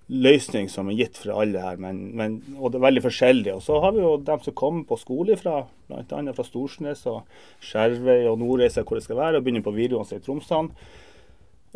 [0.06, 3.52] løsning som er gitt for alle her, men, men, og det er veldig forskjellig.
[3.56, 6.20] Og så har vi jo dem som kommer på skole fra bl.a.
[6.36, 7.26] fra Storsnes og
[7.64, 10.62] Skjervøy og Nordreisa, hvor det skal være, og begynner på videregående i Tromsø.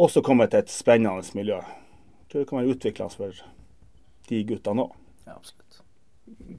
[0.01, 1.59] Og så kommer til et spennende miljø.
[1.59, 3.43] Jeg tror det kan være utviklende for
[4.31, 4.99] de guttene òg.
[5.27, 5.81] Ja, absolutt.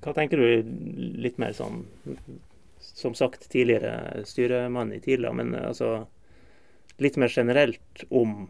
[0.03, 0.72] Hva tenker du
[1.24, 1.86] litt mer sånn
[2.82, 6.07] Som sagt tidligere styremann i Tila, men altså
[7.01, 8.49] litt mer generelt om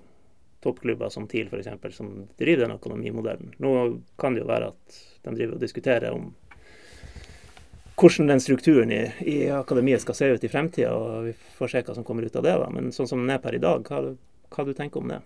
[0.63, 3.53] toppklubber som TIL f.eks., som driver den økonomimodellen.
[3.57, 3.73] Nå
[4.21, 6.31] kan det jo være at de driver og diskuterer om
[8.01, 11.83] hvordan den strukturen i, i akademiet skal se ut i fremtida, og vi får se
[11.85, 12.55] hva som kommer ut av det.
[12.63, 12.69] da.
[12.73, 14.15] Men sånn som den er per i dag, hva,
[14.49, 15.19] hva du tenker om det?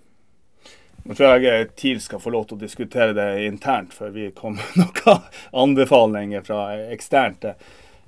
[1.05, 4.65] Nå tror jeg TIL skal få lov til å diskutere det internt, før vi kommer
[4.75, 5.27] med noen
[5.65, 6.61] anbefalinger fra
[6.91, 7.45] eksternt.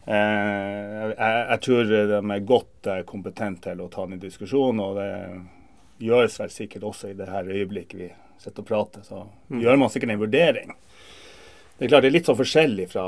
[0.07, 4.95] Jeg, jeg, jeg tror de er godt eh, kompetente til å ta den diskusjonen, og
[4.97, 5.09] det
[5.99, 8.09] gjøres vel sikkert også i det her øyeblikket vi
[8.41, 9.03] sitter og prater.
[9.07, 10.75] Så gjør man sikkert en vurdering.
[11.77, 13.03] Det er klart det er litt sånn forskjellig fra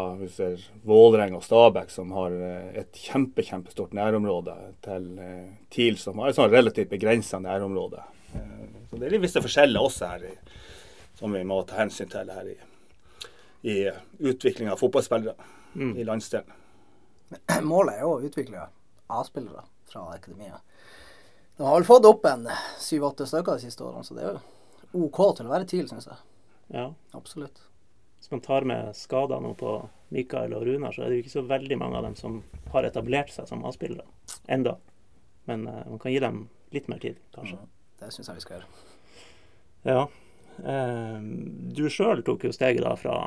[0.86, 4.54] Vålerenga og Stabæk, som har eh, et kjempe, kjempestort nærområde,
[4.86, 8.04] til eh, TIL, som har et sånn relativt begrensa nærområde.
[8.38, 10.36] Eh, Så det er litt visse forskjeller også her, i,
[11.18, 12.56] som vi må ta hensyn til her i,
[13.74, 13.78] i
[14.30, 15.34] utviklinga av fotballspillere
[15.98, 16.54] i landsdelen.
[17.72, 18.68] Målet er jo å utvikle
[19.10, 20.62] A-spillere fra akademiet.
[21.60, 22.45] De har vel fått opp en
[22.80, 24.38] syv-åtte stykker de siste årene, så det er
[24.93, 26.16] jo OK til å være TIL, syns jeg.
[26.72, 26.86] Ja.
[27.18, 27.60] Absolutt.
[28.16, 29.74] Hvis man tar med skader nå på
[30.16, 32.38] Mikael og Runar, så er det jo ikke så veldig mange av dem som
[32.72, 34.07] har etablert seg som A-spillere
[34.47, 34.78] enda.
[35.51, 36.39] Men uh, man kan gi dem
[36.72, 37.60] litt mer tid, kanskje.
[37.99, 38.88] Det syns jeg vi skal gjøre.
[39.91, 40.07] Ja.
[40.64, 41.20] Uh,
[41.76, 43.20] du sjøl tok jo steget da fra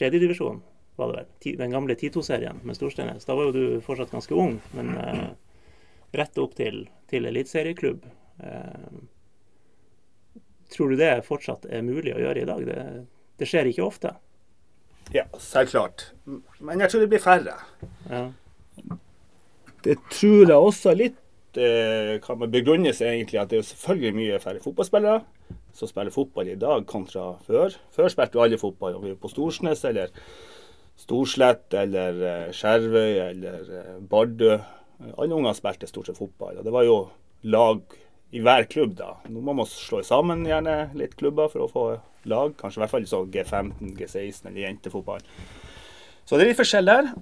[0.00, 0.64] tredjedivisjon,
[0.96, 1.56] var det vel.
[1.60, 3.28] Den gamle Tito-serien med Storsteinnes.
[3.28, 5.24] Da var jo du fortsatt ganske ung, men eh,
[6.18, 8.04] rett opp til, til eliteserieklubb.
[8.44, 8.94] Eh,
[10.74, 12.64] tror du det fortsatt er mulig å gjøre i dag?
[12.68, 12.78] Det,
[13.40, 14.14] det skjer ikke ofte.
[15.12, 16.08] Ja, selvklart.
[16.24, 17.58] Men jeg tror det blir færre.
[18.08, 18.24] Ja.
[19.84, 24.40] Det tror jeg også litt eh, kan man begrunnes egentlig at det er selvfølgelig mye
[24.40, 25.20] færre fotballspillere
[25.74, 27.74] som spiller fotball i dag kontra før.
[27.92, 30.14] Før spilte jo alle fotball, om vi var på Storsnes eller
[31.04, 33.70] Storslett eller eh, Skjervøy eller
[34.08, 34.56] Bardø.
[35.16, 36.58] Alle unger spilte stort sett fotball.
[36.60, 36.98] Og det var jo
[37.50, 37.82] lag
[38.34, 39.12] i hver klubb da.
[39.30, 41.84] Nå må man slå sammen gjerne litt klubber for å få
[42.30, 42.54] lag.
[42.58, 45.22] Kanskje i hvert fall sånn G15, G16 eller jentefotball.
[46.24, 47.12] Så det er litt forskjell der.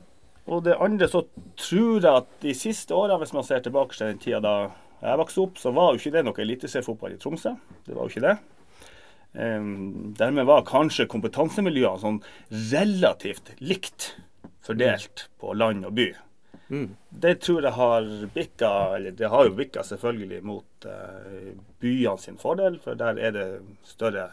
[0.50, 1.24] Og det andre så
[1.58, 4.56] tror jeg at de siste årene, hvis man ser tilbake til den tida da
[5.02, 7.54] jeg vokste opp, så var jo ikke det noe eliteseriefotball i Tromsø.
[7.86, 8.36] Det var jo ikke det.
[9.32, 12.20] Um, dermed var kanskje kompetansemiljøene sånn
[12.72, 14.12] relativt likt
[14.62, 16.10] fordelt på land og by.
[17.08, 21.50] Det tror jeg har bikka, eller det har jo bikka selvfølgelig mot uh,
[21.82, 23.46] byene sin fordel, for der er det
[23.84, 24.30] større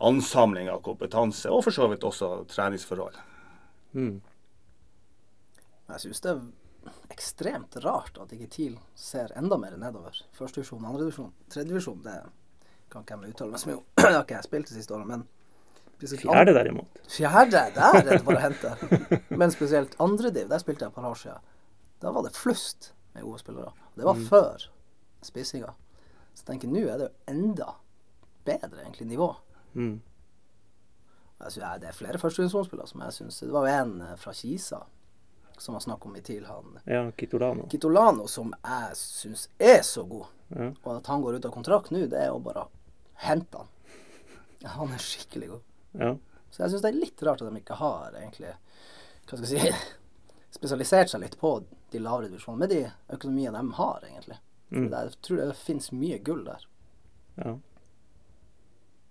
[0.00, 3.18] ansamling av kompetanse, og for så vidt også treningsforhold.
[3.98, 4.16] Mm.
[5.88, 10.16] Jeg syns det er ekstremt rart at ikke TIL ser enda mer nedover.
[10.36, 12.16] Første divisjon, andre divisjon, tredje divisjon, det
[12.92, 13.84] kan ikke jeg uttale meg så mye om.
[14.00, 15.28] Det har ikke jeg spilt de siste årene, men
[15.98, 16.98] Fjerde, derimot.
[17.10, 19.22] Fjerde, der er det bare å hente.
[19.34, 21.40] Men spesielt andre div, der spilte jeg et par år siden.
[22.00, 23.72] Da var det flust med gode spillere.
[23.94, 24.68] Det var før
[25.26, 25.72] spissinga.
[26.34, 27.72] Så jeg tenker nå er det jo enda
[28.46, 29.32] bedre, egentlig, nivå.
[29.74, 29.96] Mm.
[31.38, 34.32] Synes, ja, det er flere førstevisjonsspillere som jeg syns Det var jo en eh, fra
[34.34, 34.80] Kisa
[35.58, 37.68] som var snakk om i TIL, han Ja, Kitolano.
[37.70, 40.26] Kitolano, som jeg syns er så god.
[40.54, 40.68] Ja.
[40.82, 42.70] Og at han går ut av kontrakt nå, det er jo bare å
[43.26, 43.70] hente han.
[44.62, 45.64] Ja, han er skikkelig god.
[45.98, 46.12] Ja.
[46.50, 48.54] Så jeg syns det er litt rart at de ikke har egentlig
[49.28, 49.98] Hva skal jeg si
[50.58, 51.58] spesialisert seg litt på
[51.92, 54.38] de lavere divisjonene, med de økonomiene de har, egentlig.
[54.70, 54.88] Mm.
[54.92, 56.66] Jeg tror det finnes mye gull der.
[57.38, 57.54] Ja.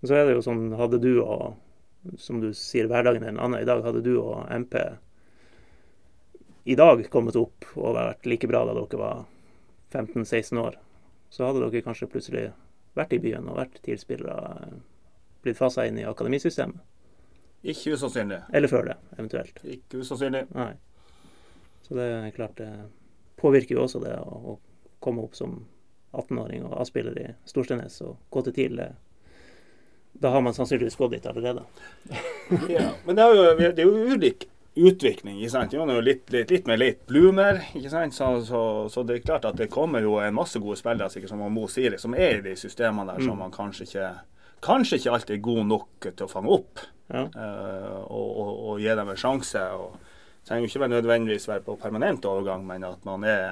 [0.06, 1.64] Så er det jo sånn, hadde du og
[2.22, 3.60] Som du sier, hverdagen er en annen.
[3.60, 4.78] I dag hadde du og MP
[6.68, 9.26] i dag kommet opp og vært like bra da dere var
[9.92, 10.78] 15-16 år.
[11.32, 12.44] Så hadde dere kanskje plutselig
[12.96, 14.68] vært i byen og vært TIL-spillere,
[15.44, 16.80] blitt fasa inn i akademisystemet.
[17.68, 18.42] Ikke usannsynlig.
[18.54, 19.64] Eller før det, eventuelt.
[19.64, 20.46] Ikke usannsynlig.
[20.56, 20.74] Nei.
[21.88, 22.70] Så det er klart det
[23.40, 24.58] påvirker jo også det å, å
[25.04, 25.60] komme opp som
[26.18, 28.82] 18-åring og A-spiller i Storsteinnes og gå til TIL.
[30.18, 31.64] Da har man sannsynligvis gått dit allerede.
[32.72, 35.40] Ja, men det er jo, det er jo ulik utvikling.
[35.42, 35.74] ikke sant?
[35.76, 37.60] Jo, det er jo litt, litt, litt med late bloomer.
[37.76, 38.16] ikke sant?
[38.16, 38.62] Så, så,
[38.94, 41.66] så det er klart at det kommer jo en masse gode spillere sikkert som Mo
[41.72, 44.12] sier, som er i de systemene der som man kanskje ikke
[44.66, 46.80] kanskje ikke alltid er god nok til å fange opp
[47.14, 47.22] Ja.
[47.30, 49.62] uh, og, og, og gi dem en sjanse.
[49.78, 50.07] og
[50.48, 53.48] trenger jo ikke nødvendigvis være på permanent overgang, men at man er,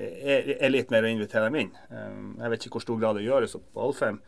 [0.00, 1.74] er, er litt mer å invitere dem inn.
[1.90, 4.20] Eh, jeg vet ikke hvor stor grad det gjøres på Alfheim.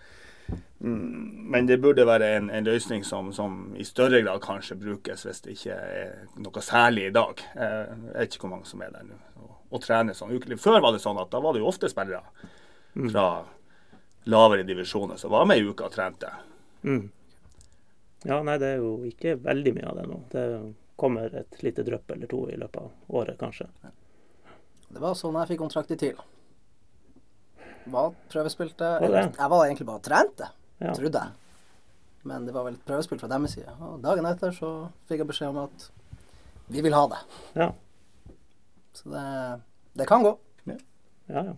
[0.82, 5.22] Mm, Men det burde være en, en løsning som, som i større grad kanskje brukes
[5.24, 6.10] hvis det ikke er
[6.42, 7.40] noe særlig i dag.
[7.54, 10.58] Eh, Jeg vet ikke hvor mange som er der nå og, og trener sånn ukelig.
[10.60, 12.22] Før var det sånn at da var det jo ofte spillere
[13.08, 13.26] fra
[14.28, 16.28] lavere divisjoner som var med i uka og trente.
[16.84, 17.06] Mm.
[18.28, 20.18] Ja, nei, det er jo ikke veldig mye av det nå.
[20.34, 20.42] Det
[20.96, 23.66] kommer et lite drypp eller to i løpet av året, kanskje.
[24.92, 26.18] Det var sånn jeg fikk kontrakt i TIL.
[27.92, 28.90] Var prøvespilte.
[29.02, 30.48] eller, Jeg var egentlig bare og trente,
[30.80, 30.92] Ja.
[30.94, 31.32] trodde jeg.
[32.24, 33.72] Men det var vel et prøvespill fra deres side.
[33.80, 35.90] Og dagen etter så fikk jeg beskjed om at
[36.70, 37.18] vi vil ha det.
[37.56, 37.72] Ja,
[38.94, 39.62] Så det,
[39.96, 40.36] det kan gå.
[40.66, 40.76] ja.
[41.28, 41.54] ja.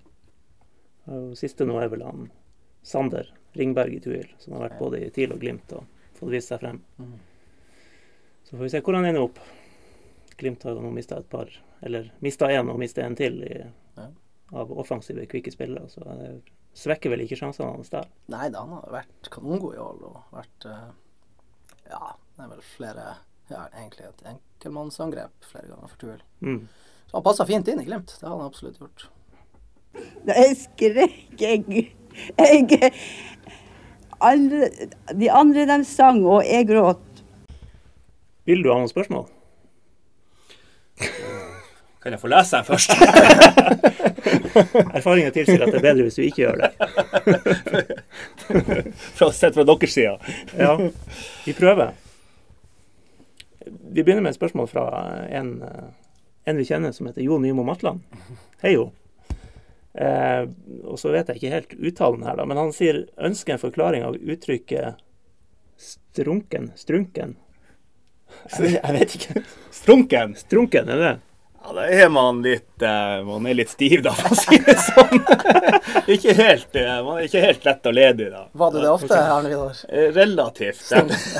[1.08, 2.30] Og siste nå er vel han
[2.82, 6.48] Sander Ringberg i Tuil, som har vært både i TIL og Glimt og fått vist
[6.48, 6.80] seg frem.
[6.98, 7.18] Mhm.
[8.44, 9.38] Så får vi se hvor han ender opp.
[10.36, 11.50] Glimt har nå mista et par,
[11.84, 13.54] eller mista én og mista en til i,
[13.96, 14.08] Ja.
[14.52, 15.88] av offensive, kvikke spillere.
[15.88, 16.42] Så det
[16.74, 18.08] svekker vel ikke sjansene hans der.
[18.28, 20.90] Nei da, han har vært kanongod i år og vært eh,
[21.90, 23.04] Ja, Det er vel flere
[23.50, 26.22] Ja, egentlig et enkeltmannsangrep flere ganger for Tuel.
[26.40, 26.68] Mm.
[27.06, 28.16] Så han passa fint inn i Glimt.
[28.18, 29.06] Det hadde han absolutt gjort.
[30.26, 31.90] Jeg skrek, jeg,
[32.40, 32.92] jeg
[34.20, 34.70] alle,
[35.14, 37.13] De andre de sang, og jeg gråt.
[38.44, 39.26] Vil du ha noen spørsmål?
[42.04, 42.90] Kan jeg få lese den først?
[44.98, 46.70] Erfaringen tilsier at det er bedre hvis du ikke gjør det.
[49.16, 50.14] fra, sett fra deres side.
[50.58, 50.74] Ja,
[51.46, 51.88] vi prøver.
[53.64, 54.84] Vi begynner med et spørsmål fra
[55.32, 55.88] en, eh,
[56.44, 58.04] en vi kjenner som heter Jo Nymo Matland.
[58.60, 58.90] Hei, Jo.
[59.94, 60.44] Eh,
[60.82, 64.02] og så vet jeg ikke helt uttalen her, da, men han sier ønsker en forklaring
[64.04, 64.98] av uttrykket
[65.78, 66.72] strunken.
[66.76, 67.36] Strunken.
[68.54, 69.44] Jeg jeg vet ikke.
[69.74, 70.34] Strunken.
[70.38, 71.14] Strunken, er det?
[71.66, 74.74] Ja, da er man litt uh, Man er litt stiv, da, for å si det
[74.84, 75.22] sånn.
[76.14, 78.42] ikke helt, uh, man er ikke helt lett og ledig, da.
[78.52, 79.80] Var du det ofte, Arne Vidar?
[79.88, 80.92] Eh, Relativt.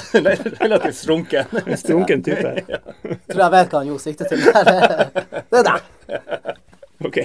[0.64, 1.53] Relativt strunken.
[1.66, 2.55] En strunken type.
[3.28, 4.40] Tror jeg vet hva han Jo sikter til.
[4.40, 5.92] Det er deg.
[7.05, 7.20] OK.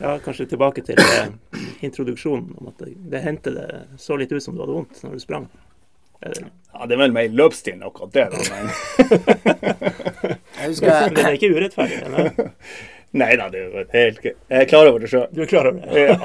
[0.00, 0.98] Ja, kanskje tilbake til
[1.84, 3.68] introduksjonen om at det, det hendte det
[4.00, 5.46] så litt ut som du hadde vondt når du sprang.
[6.20, 6.44] Det-
[6.74, 8.38] Ja, det er vel mer løpsstilen akkurat det, da.
[10.58, 11.98] Men det er ikke urettferdig.
[12.02, 12.24] eller?
[12.24, 12.50] er-
[13.20, 14.24] nei da, det er jo helt.
[14.24, 15.28] Jeg er klar over det sjøl.
[15.30, 15.86] Du er klar over det?
[15.94, 16.16] Ja.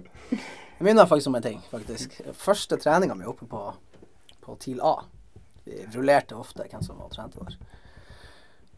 [0.80, 2.14] Jeg minner faktisk om en ting, faktisk.
[2.40, 3.64] Første treninga mi oppe på,
[4.40, 4.94] på TIL A.
[5.66, 7.58] Vi rullerte ofte hvem som var trente der.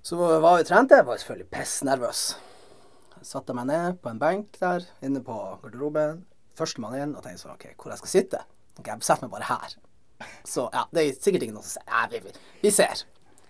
[0.02, 2.22] Så var vi trente, jeg var selvfølgelig pissnervøs.
[3.22, 6.24] Satte meg ned på en benk der, inne på garderoben.
[6.58, 8.40] Førstemann inn, og tenkte sånn OK, hvor jeg skal sitte?
[8.80, 9.76] Ok, jeg setter meg bare her.
[10.48, 13.04] Så ja, det er sikkert ingen som sier ja, vi, vi, ser.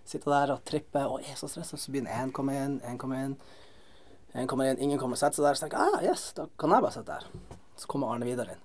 [0.09, 3.20] Sitter der og tripper og er så stressa, så begynner én komme inn, én komme
[3.23, 3.37] inn.
[4.33, 5.57] En kommer inn, ingen kommer og setter seg der.
[5.59, 7.57] Så tenker jeg ah, yes, da kan jeg bare sitte der.
[7.77, 8.61] Så kommer Arne Vidar inn.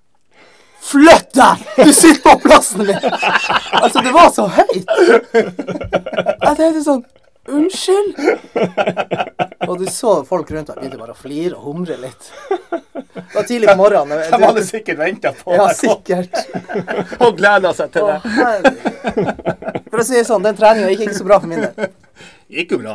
[0.87, 1.63] Flytt deg!
[1.81, 3.07] Du sitter på plassen min!
[3.81, 4.91] altså, det var så høyt!
[5.33, 7.07] Jeg tenkte sånn
[7.47, 8.17] Unnskyld?
[9.67, 12.27] Og du så folk rundt meg begynte bare å flire og humre litt.
[13.13, 14.19] Det var tidlig på morgenen.
[14.31, 16.41] De hadde sikkert venta på Ja, det sikkert.
[17.23, 18.17] og gleda seg til det.
[19.89, 21.89] For å si det sånn, den treninga gikk ikke så bra for min del.
[22.57, 22.93] Gikk jo bra.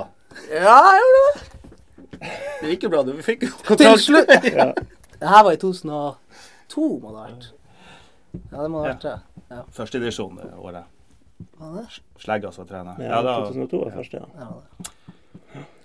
[0.49, 2.31] Ja, jeg gjorde det.
[2.63, 3.03] Det gikk jo bra.
[3.05, 4.31] Du fikk jo Til slutt.
[4.31, 4.81] slutt.
[5.19, 7.51] Det her var i 2002, må det ha vært.
[8.33, 9.17] Ja, det må ha vært det.
[9.53, 9.61] Ja.
[9.77, 10.89] Førstedivisjon det året.
[11.43, 11.85] Det?
[12.23, 12.97] Slegga som trener.
[13.03, 14.27] Ja, Ja, da 2002 var første, ja.
[14.39, 15.15] Ja, det det.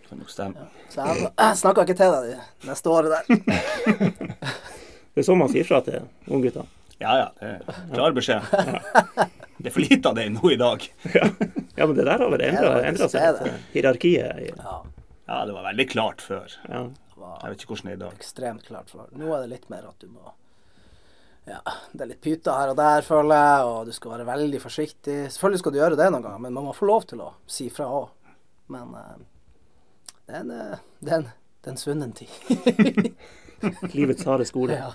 [0.09, 0.65] Kan nok stemme.
[0.93, 3.23] Så jeg, jeg snakka ikke til deg det neste året der.
[5.17, 6.61] Det er sånn man sier fra til unggutta.
[7.01, 8.43] Ja ja, det er klar beskjed.
[9.57, 10.83] Det er for lite av det nå i dag.
[11.13, 13.47] Ja, men det der har vel Ja, endra, seg.
[13.73, 14.43] Hierarkiet.
[14.61, 14.75] Ja,
[15.27, 16.53] Ja, det var veldig klart før.
[16.69, 16.83] Ja.
[17.17, 18.19] Jeg vet ikke hvordan det er i dag.
[18.21, 19.07] ekstremt klart før.
[19.17, 20.29] Nå er det litt mer at du må
[21.49, 21.59] Ja,
[21.93, 25.17] det er litt pyter her og der, føler jeg, og du skal være veldig forsiktig.
[25.33, 27.69] Selvfølgelig skal du gjøre det noen ganger, men man må få lov til å si
[27.73, 28.09] fra òg.
[28.73, 29.17] Men eh,
[30.27, 31.27] den eh, det er en,
[31.63, 33.11] det er en svunnen tid.
[33.97, 34.77] Livets harde skole.
[34.77, 34.93] ja.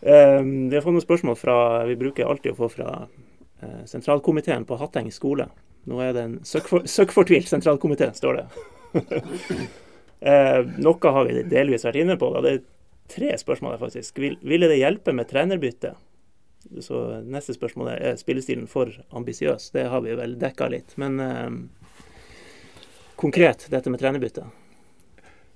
[0.00, 1.54] Um, vi har fått noen spørsmål fra
[1.88, 5.48] Vi bruker alltid å få fra uh, sentralkomiteen på Hatteng skole.
[5.90, 7.14] Nå er det en søkkfor- søk
[7.48, 8.46] sentralkomité, står det.
[10.22, 12.30] uh, noe har vi delvis vært inne på.
[12.34, 12.44] Da.
[12.46, 12.62] Det er
[13.08, 14.18] tre spørsmål her, faktisk.
[14.22, 15.94] Vil, ville det hjelpe med trenerbytte?
[16.84, 19.70] Så neste spørsmål er er spillestilen for ambisiøs.
[19.74, 20.94] Det har vi vel dekka litt.
[20.96, 21.50] Men eh,
[23.18, 24.46] konkret, dette med trenerbytte.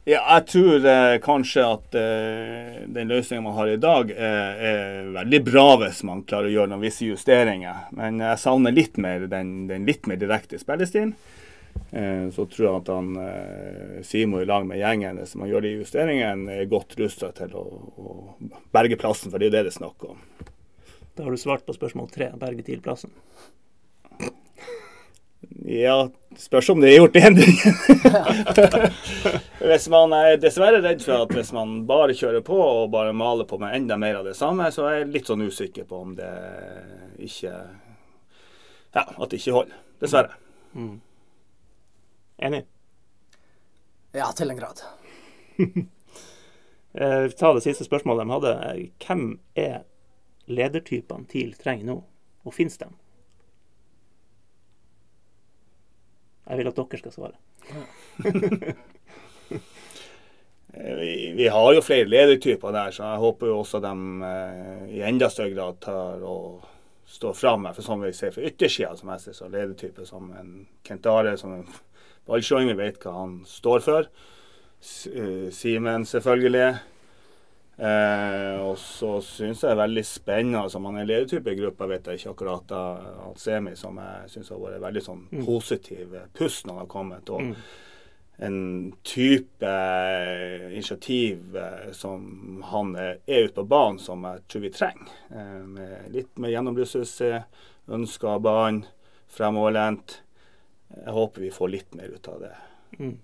[0.03, 5.13] Ja, jeg tror eh, kanskje at eh, den løsningen man har i dag, er, er
[5.15, 7.85] veldig bra hvis man klarer å gjøre noen visse justeringer.
[7.95, 11.15] Men jeg savner litt mer den, den litt mer direkte spillestilen.
[11.93, 15.69] Eh, så tror jeg at han eh, Simo i lag med gjengen, hvis man gjør
[15.69, 18.17] de justeringene, er godt rusta til å, å
[18.75, 20.19] berge plassen, for det er jo det det er snakk om.
[21.15, 22.33] Da har du svart på spørsmål tre.
[22.41, 23.13] Berge TIL-plassen.
[25.65, 26.09] Ja,
[26.39, 27.75] spørs om det er gjort endringer.
[29.69, 33.47] hvis man er dessverre redd for at hvis man bare kjører på og bare maler
[33.47, 36.17] på med enda mer av det samme, så er jeg litt sånn usikker på om
[36.19, 36.31] det
[37.23, 37.53] ikke
[38.93, 39.79] Ja, at det ikke holder.
[40.03, 40.35] Dessverre.
[42.43, 42.65] Enig?
[44.13, 44.83] ja, til en grad.
[46.93, 48.51] Vi tar det siste spørsmålet de hadde.
[48.69, 49.23] Eh, Hvem
[49.57, 49.79] er
[50.53, 51.95] ledertypene TIL trenger nå,
[52.45, 52.91] og finnes de?
[56.49, 57.37] Jeg vil at dere skal svare.
[60.75, 63.91] Vi, vi har jo flere ledertyper der, så jeg håper jo også de
[64.25, 66.63] eh, i enda større grad tar og
[67.13, 67.67] står fram.
[67.77, 70.55] For som vi ser fra yttersida, som jeg ser som ledertype, som en
[70.89, 71.67] Kent Are, som en
[72.29, 74.09] ballsjåing, vi vet hva han står for.
[74.81, 76.71] S- eh, Simen, selvfølgelig.
[77.83, 81.89] Eh, og så syns jeg det er veldig spennende Altså, man er ledertype i gruppa,
[81.91, 82.83] vet jeg ikke akkurat da,
[83.27, 87.33] Alcemi, som jeg syns har vært veldig sånn positiv eh, pust når han har kommet.
[87.33, 87.57] og Mm.
[88.43, 94.63] en type eh, initiativ eh, som han er, er ute på banen, som jeg tror
[94.65, 95.11] vi trenger.
[95.31, 97.45] Eh, med litt mer gjennombrusselse,
[97.89, 98.85] ønsker av banen,
[99.31, 100.21] fremoverlent.
[101.05, 102.55] Jeg håper vi får litt mer ut av det.
[102.99, 103.15] Mm.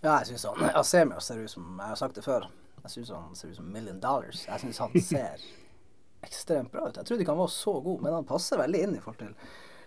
[0.00, 2.46] Ja, jeg syns han Asemio ser ut som Jeg har sagt det før.
[2.82, 4.46] Jeg syns han ser ut som million dollars.
[4.48, 5.42] Jeg syns han ser
[6.26, 6.96] ekstremt bra ut.
[6.96, 9.34] Jeg trodde ikke han var så god, men han passer veldig inn i forhold til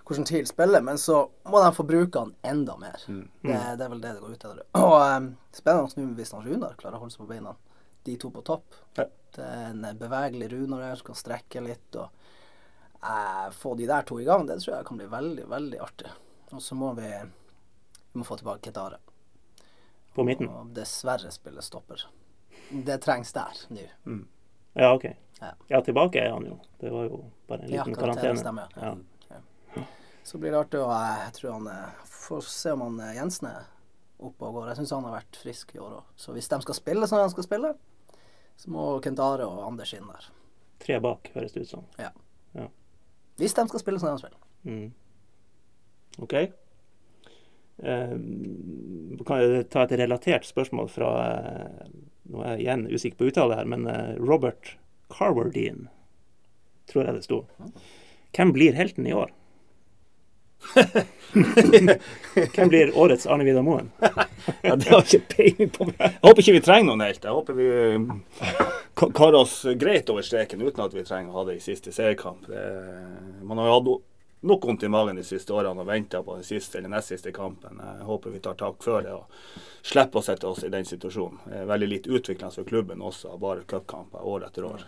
[0.04, 0.82] hvordan TIL spiller.
[0.86, 3.06] Men så må de få bruke han enda mer.
[3.08, 4.64] Det, det er vel det det går ut etter.
[4.78, 7.56] Og um, spennende nå hvis han Runar klarer å holde seg på beina.
[8.04, 8.76] De to på topp.
[9.00, 9.08] Ja.
[9.34, 11.96] Det er en bevegelig Runar her som kan strekke litt.
[11.98, 12.12] og
[13.02, 16.14] uh, Få de der to i gang, det tror jeg kan bli veldig, veldig artig.
[16.54, 17.10] Og så må vi,
[18.12, 19.00] vi må få tilbake Ketare.
[20.14, 20.50] På midten.
[20.50, 22.06] Og dessverre spiller stopper.
[22.70, 23.88] Det trengs der nå.
[24.74, 25.06] Ja, OK.
[25.40, 25.52] Ja.
[25.68, 26.60] Ja, tilbake er han jo.
[26.80, 28.40] Det var jo bare en liten karantene karantene.
[28.40, 28.96] stemmer, ja.
[29.76, 29.84] Ja.
[30.24, 33.16] Så blir det artig å eh, Jeg tror han eh, Får se om han eh,
[33.18, 33.66] Jensen er
[34.24, 34.70] oppe og går.
[34.72, 36.12] Jeg syns han har vært frisk i år òg.
[36.16, 37.74] Så hvis de skal spille som de skal spille,
[38.56, 40.30] så må Kent Are og Anders inn der.
[40.84, 41.84] Tre bak, høres det ut som.
[43.42, 44.40] Hvis de skal spille som de spiller.
[44.64, 44.94] Mm.
[46.24, 46.36] OK.
[47.78, 51.88] Um, kan jeg ta et relatert spørsmål fra eh,
[52.30, 54.76] Nå er jeg igjen usikker på uttale her, men eh, Robert
[55.12, 55.90] Carwardine,
[56.88, 57.40] tror jeg det sto.
[58.38, 59.34] Hvem blir helten i år?
[62.56, 63.92] Hvem blir årets Arne Vidar Moen?
[64.64, 65.90] Ja, Det har jeg ikke peiling på.
[65.92, 67.28] Jeg håper ikke vi trenger noen helt.
[67.28, 68.64] Jeg håper vi eh,
[69.04, 72.48] karer oss greit over streken uten at vi trenger å ha det i siste seriekamp.
[73.44, 73.94] Man har jo hatt
[74.44, 77.32] nok vondt i magen de siste årene og venta på den siste eller nest siste
[77.36, 77.80] kampen.
[77.80, 79.26] Jeg håper vi tar tak før det og
[79.82, 81.40] slipper å sette oss i den situasjonen.
[81.48, 84.84] Det er veldig litt utviklende for klubben også, bare cupkamper år etter år.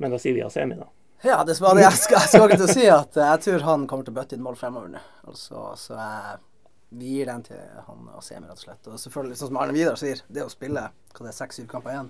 [0.00, 0.88] Men da sier vi Asemi, da.
[1.22, 3.82] Ja, det var det jeg skal, jeg skal til å si at jeg tror han
[3.88, 5.00] kommer til å bøtte inn mål fremover nå.
[5.28, 6.38] Altså, så jeg,
[6.96, 8.88] vi gir den til han og Semi, rett og slett.
[8.88, 11.92] Og selvfølgelig, sånn som Arne Vidar sier, det å spille hva det er, seks-syv kamper
[11.92, 12.08] igjen.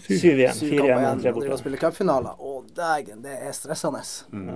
[0.00, 0.60] Syv igjen.
[0.60, 1.56] Fire igjen tre borte.
[1.60, 2.44] spille cupfinaler.
[2.76, 4.02] Dægen, det er stressende.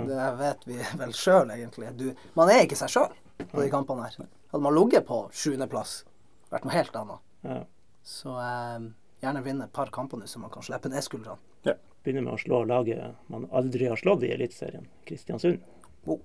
[0.09, 1.93] Det vet vi vel sjøl, egentlig.
[1.99, 3.15] Du, man er ikke seg sjøl
[3.51, 4.29] på de kampene her.
[4.53, 6.03] Hadde man ligget på sjuendeplass,
[6.53, 7.25] vært noe helt annet.
[7.45, 7.63] Ja.
[8.05, 8.87] Så eh,
[9.25, 11.41] gjerne vinne et par kamper nå, så man kan slippe ned skuldrene.
[12.05, 15.63] Begynner med å slå laget man aldri har slått i Eliteserien, Kristiansund.
[16.05, 16.21] Oh.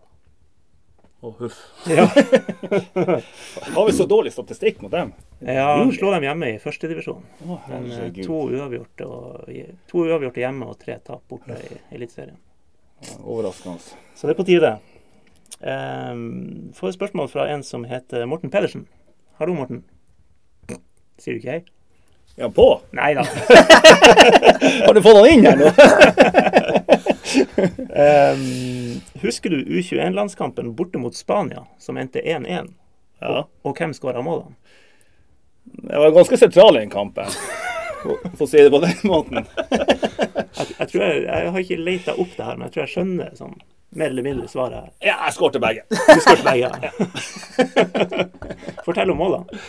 [1.20, 1.58] Å, huff.
[1.92, 2.06] Ja.
[3.76, 5.12] Har vi så dårlig statistikk mot dem?
[5.44, 7.26] Ja, slår dem hjemme i førstedivisjon.
[7.44, 9.50] Eh, to uavgjorte, og,
[9.92, 12.40] to uavgjorte hjemme og tre tap borte i Eliteserien.
[13.20, 14.00] Overraskende.
[14.16, 14.72] Så det er på tide.
[15.60, 18.88] Um, får et spørsmål fra en som heter Morten Pedersen.
[19.42, 19.84] Hallo, Morten.
[21.20, 21.64] Sier du ikke hei?
[22.40, 22.70] Ja, på!
[22.96, 23.26] Nei da.
[24.86, 26.86] Har du fått han inn her nå?
[27.36, 32.72] Um, husker du U21-landskampen borte mot Spania, som endte 1-1?
[33.22, 33.44] Ja.
[33.64, 34.56] Og hvem skåra målene?
[35.84, 37.30] Jeg var ganske sentral i den kampen,
[38.02, 39.46] for å si det på den måten.
[40.60, 42.92] Jeg, jeg, tror jeg, jeg har ikke leita opp det her, men jeg tror jeg
[42.92, 43.54] skjønner sånn,
[43.96, 44.90] mer eller mindre svaret her.
[45.06, 45.86] Ja, jeg skårte begge.
[45.88, 46.68] Du skårte begge.
[48.84, 49.62] Fortell om målene.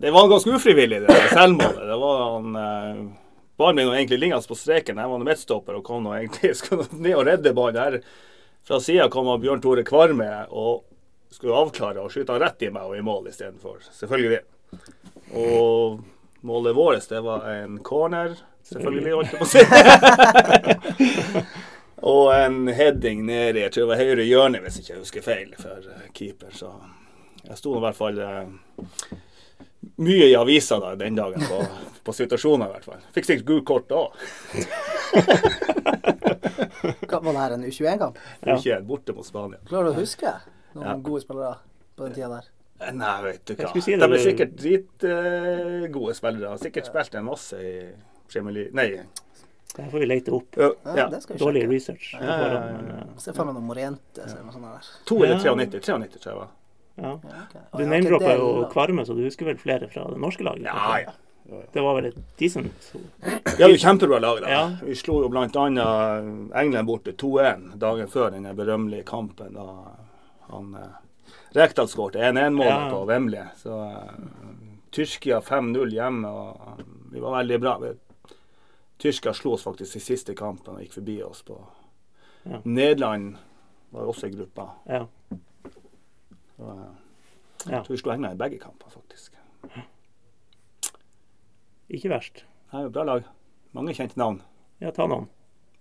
[0.00, 1.84] Det var ganske ufrivillig, det selvmålet.
[1.92, 3.04] Det var han eh,
[3.58, 5.00] Ballen ble egentlig liggende på streken.
[5.02, 7.80] Jeg var nå midtstopper og kom nå egentlig skulle ned og redde ballen.
[7.82, 8.00] Her
[8.68, 10.84] fra sida kom Bjørn Tore Kvarme og
[11.34, 13.82] skulle avklare og skyte rett i meg og i mål istedenfor.
[13.96, 14.40] Selvfølgelig.
[15.36, 15.98] Og
[16.46, 18.36] målet vårt, det var en corner.
[18.68, 19.62] Selvfølgelig, holdt jeg på å si.
[22.12, 25.24] og en heading ned i jeg tror det var høyre hjørne, hvis ikke jeg husker
[25.24, 26.52] feil, for keeper.
[26.54, 26.72] Så
[27.42, 28.46] jeg sto nå i hvert fall eh,
[29.98, 31.62] mye i avisa da, den dagen på,
[32.04, 33.00] på situasjoner i hvert fall.
[33.14, 34.02] Fikk sikkert gult kort da.
[37.08, 38.18] Var det her en U21-kamp?
[38.42, 39.58] U21, borte mot Spania.
[39.68, 40.32] Klarer du å huske
[40.74, 40.96] noen Ja.
[40.96, 41.54] gode spillere
[41.96, 42.44] på den tida der?
[42.94, 43.72] Nei, vet du hva.
[43.82, 46.48] Si det, De det- er sikkert dritgode spillere.
[46.52, 47.72] Har sikkert spilt en masse i
[48.30, 49.00] Premier League Nei.
[49.78, 50.56] Det får vi lete opp.
[50.56, 50.70] Ja.
[50.96, 52.14] Ja, det skal vi Dårlig research.
[52.14, 54.16] Ja, ja, ja, Se for deg noen Morente.
[54.16, 54.26] Ja.
[54.26, 54.88] Sånn sånt.
[55.06, 55.80] To eller 93.
[55.98, 56.48] 93 tror jeg var.
[56.98, 57.14] Ja.
[57.22, 57.56] Ja, ok.
[57.72, 58.50] Å, Du er jo.
[58.72, 60.66] Kvarme, så du husker vel flere fra det norske laget?
[60.68, 61.16] Ja, ja.
[61.72, 64.48] Det var vel et decent Vi hadde jo kjempebra lag da.
[64.52, 64.64] Ja.
[64.84, 65.46] Vi slo jo bl.a.
[66.60, 69.64] England borte 2-1 dagen før den berømmelige kampen da
[70.50, 70.98] han eh,
[71.56, 72.90] Rekdal skåret 1-1-målet Ja.
[72.92, 73.46] på Wembley.
[73.56, 74.12] Så eh,
[74.92, 76.82] Tyrkia 5-0 hjemme, og
[77.12, 77.74] vi var veldig bra.
[79.00, 81.56] Tyrkia slo oss faktisk i siste kampen og gikk forbi oss på
[82.48, 82.60] Ja.
[82.64, 83.36] Nederland
[83.92, 84.68] var også i gruppa.
[84.88, 85.06] Ja.
[86.58, 86.94] Så, eh,
[87.66, 87.78] Ja.
[87.78, 89.32] Jeg tror vi slo England i begge kamper, faktisk.
[91.88, 92.44] Ikke verst.
[92.70, 93.24] Det er jo bra lag.
[93.74, 94.40] Mange kjente navn.
[94.80, 95.28] Ja, ta noen.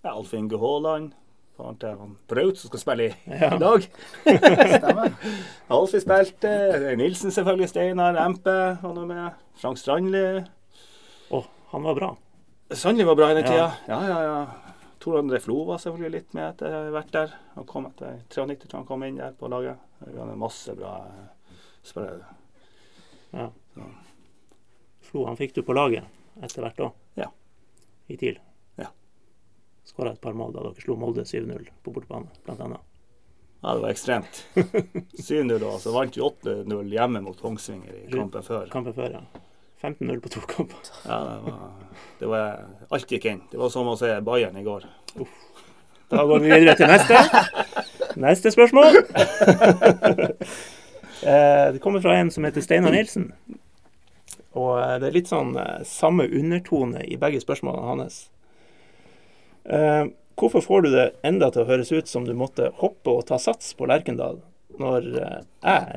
[0.03, 1.11] Ja, Alf Inge Haaland.
[1.57, 3.49] Faren til han Braut som skal spille i Ja.
[3.55, 3.87] i dag.
[4.23, 5.13] Stemmer.
[5.73, 6.51] Alfie spilte.
[6.99, 7.69] Nilsen selvfølgelig.
[7.73, 8.17] Steinar.
[8.23, 9.33] Empe var nå med.
[9.57, 10.23] Frank Strandli.
[11.33, 11.41] Å,
[11.73, 12.11] han var bra.
[12.71, 13.71] Strandli var bra i den tida.
[13.89, 14.37] Ja, ja, ja.
[15.01, 17.33] Tor André Flo var selvfølgelig litt med etter å ha vært der.
[17.55, 19.77] Han kom etter 93 tror han kom inn der på laget.
[19.99, 22.25] Vi hadde masse bra eh, spillere.
[23.31, 23.49] Ja.
[25.07, 26.05] Flo han fikk du på laget
[26.43, 26.99] etter hvert òg.
[27.19, 27.31] Ja.
[28.07, 28.37] I TIL.
[28.79, 28.91] Ja.
[29.87, 32.77] Skåra et par mål da dere slo Molde 7-0 på bortebane, bl.a.
[33.61, 34.43] Ja, det var ekstremt.
[35.27, 38.67] 7-0 og så vant vi 8-0 hjemme mot Kongsvinger i kampen før.
[38.71, 39.43] Kampen før, ja.
[39.81, 40.91] 15-0 på to kamper.
[41.09, 41.73] Ja, det var,
[42.19, 43.41] det var Alt gikk inn.
[43.51, 44.85] Det var som å se Bayern i går.
[46.09, 47.17] Da går vi videre til neste.
[48.17, 48.97] Neste spørsmål.
[51.23, 53.31] Eh, det kommer fra en som heter Steinar Nilsen.
[54.53, 58.29] Og eh, det er litt sånn eh, samme undertone i begge spørsmålene hans.
[60.37, 63.39] Hvorfor får du det enda til å høres ut som du måtte hoppe og ta
[63.41, 64.45] sats på Lerkendal,
[64.77, 65.41] når jeg,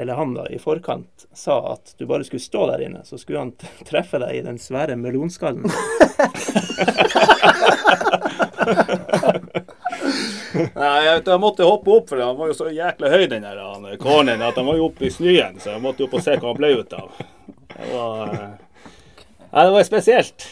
[0.00, 3.44] eller han da, i forkant sa at du bare skulle stå der inne, så skulle
[3.44, 3.52] han
[3.84, 5.68] treffe deg i den svære melonskallen?
[10.54, 13.60] Nei, jeg, jeg måtte hoppe opp, for han var jo så jækla høy, den der
[13.62, 16.36] han, corneren, at han var jo oppe i snøen, så jeg måtte opp og se
[16.36, 17.20] hva han ble ut av.
[17.70, 18.88] Det var, eh,
[19.50, 20.48] Nei, det var spesielt.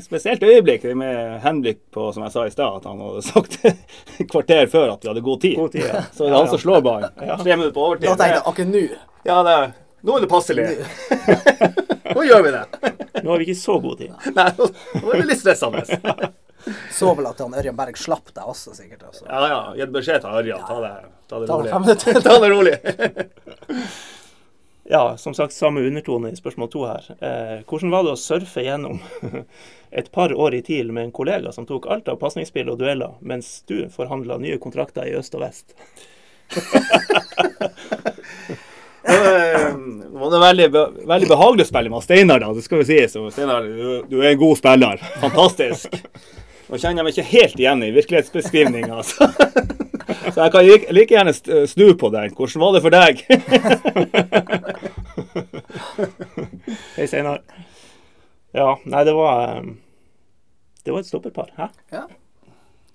[0.00, 4.28] Spesielt øyeblikk med henblikk på, som jeg sa i stad, at han hadde sagt et
[4.30, 5.56] kvarter før at vi hadde god tid.
[5.58, 6.04] God tid, ja.
[6.14, 7.16] Så det er han som slår ballen.
[7.18, 8.06] Tre minutter på overtid.
[8.06, 8.84] Da tenkte jeg akkurat nå.
[9.26, 9.72] Ja, det er,
[10.06, 10.68] nå er det passelig.
[12.12, 12.62] Nå gjør vi det.
[13.22, 14.10] Nå har vi ikke så god tid.
[14.36, 15.84] Nei, nå er det litt stressende.
[16.94, 19.02] Så vel at han Ørjan Berg slapp deg også, sikkert.
[19.10, 19.26] Også.
[19.28, 19.60] Ja, ja.
[19.80, 20.64] Gitt beskjed til Ørjan.
[20.68, 20.92] Ta det,
[21.28, 21.70] ta det Ta rolig.
[21.70, 22.22] fem.
[22.26, 22.76] Ta det rolig.
[24.92, 27.04] Ja, som sagt, samme undertone i spørsmål to her.
[27.22, 28.98] Eh, hvordan var det å surfe gjennom
[30.02, 33.14] et par år i TIL med en kollega som tok alt av pasningsspill og dueller,
[33.22, 35.72] mens du forhandla nye kontrakter i øst og vest?
[39.02, 40.68] Det var veldig,
[41.08, 42.52] veldig behagelig å spille med Steinar, da.
[42.54, 42.98] Det skal vi si.
[43.10, 45.02] Så Steinar, du, du er en god spiller.
[45.22, 45.96] Fantastisk.
[46.72, 48.94] Nå kjenner jeg meg ikke helt igjen i virkelighetsbeskrivinga.
[48.96, 49.26] Altså.
[50.32, 51.34] så jeg kan like, like gjerne
[51.68, 52.32] snu på den.
[52.32, 53.20] Hvordan var det for deg?
[56.96, 57.42] Hei, Steinar.
[58.56, 59.68] Ja, nei, det var eh,
[60.80, 61.52] Det var et stopperpar.
[61.58, 61.68] Hæ?
[61.92, 62.06] Ja.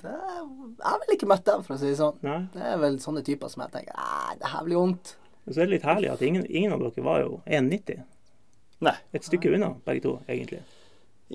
[0.01, 2.17] Det er, jeg har vel ikke møtt dem, for å si det sånn.
[2.25, 2.39] Nei.
[2.57, 5.13] Det er vel sånne typer som jeg tenker Nei, det her blir vondt.
[5.45, 8.01] Og så er det litt herlig at ingen, ingen av dere var jo 1,90.
[8.89, 8.97] Nei.
[9.13, 10.65] Et stykke unna, begge to, egentlig.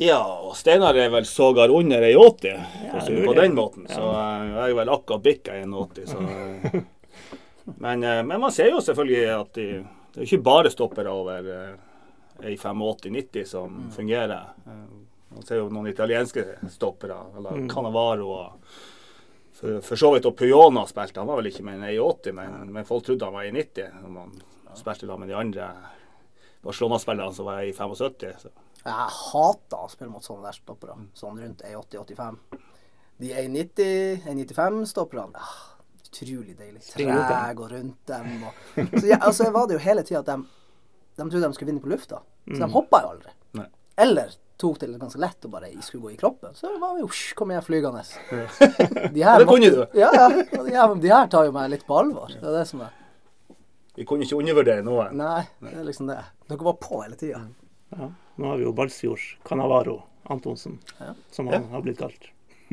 [0.00, 3.84] Ja, og Steinar er vel sågar under 1,80, for å si det på den måten.
[3.92, 6.78] Så eh, jeg er vel akkurat bikka 1,80, så eh,
[7.76, 9.66] men, eh, men man ser jo selvfølgelig at de,
[10.14, 11.74] det er ikke bare stoppere over eh,
[12.54, 14.48] 1,85-90 som fungerer.
[14.66, 14.82] Eh,
[15.32, 18.74] Man ser jo noen italienske stoppere, eller Cannavaro og
[19.56, 21.20] for, for så vidt og Puyona spilte.
[21.22, 24.12] Han var vel ikke mer enn 1,80, men, men folk trodde han var 1,90 når
[24.12, 24.34] man
[24.76, 25.70] spilte da med de andre
[26.64, 28.44] Barcelona-spillerne som var i 75.
[28.44, 28.52] Så.
[28.82, 30.96] Jeg hater å spille mot sånne der stoppere.
[31.18, 32.38] Sånn rundt 1,80-85.
[33.22, 35.52] De 1,90, 1,95-stopperne ah,
[36.02, 36.82] Utrolig deilig.
[36.90, 38.32] Treg og rundt dem.
[38.48, 38.56] Og,
[38.98, 40.38] så jeg, altså, var det jo hele tida at de,
[41.16, 42.18] de trodde de skulle vinne på lufta.
[42.50, 43.34] Så de hoppa jo aldri.
[43.60, 43.68] Nei.
[44.02, 46.52] Eller tok det ganske lett og bare skulle gå i kroppen.
[46.58, 48.02] Så var vi jo "Hysj, Kom igjen, flygende.
[49.14, 49.80] De her Det kunne du.
[49.98, 50.26] Ja, ja.
[50.52, 52.34] De her, de her tar jo meg litt på alvor.
[52.34, 52.92] Det er det som er
[53.96, 55.08] Vi kunne ikke undervurdere noe.
[55.16, 56.20] Nei, det er liksom det.
[56.48, 57.42] Dere var på hele tida.
[57.96, 58.10] Ja.
[58.40, 60.02] Nå har vi jo Balsfjord Canavaro
[60.32, 61.12] Antonsen, Ja.
[61.30, 62.30] som han har blitt kalt.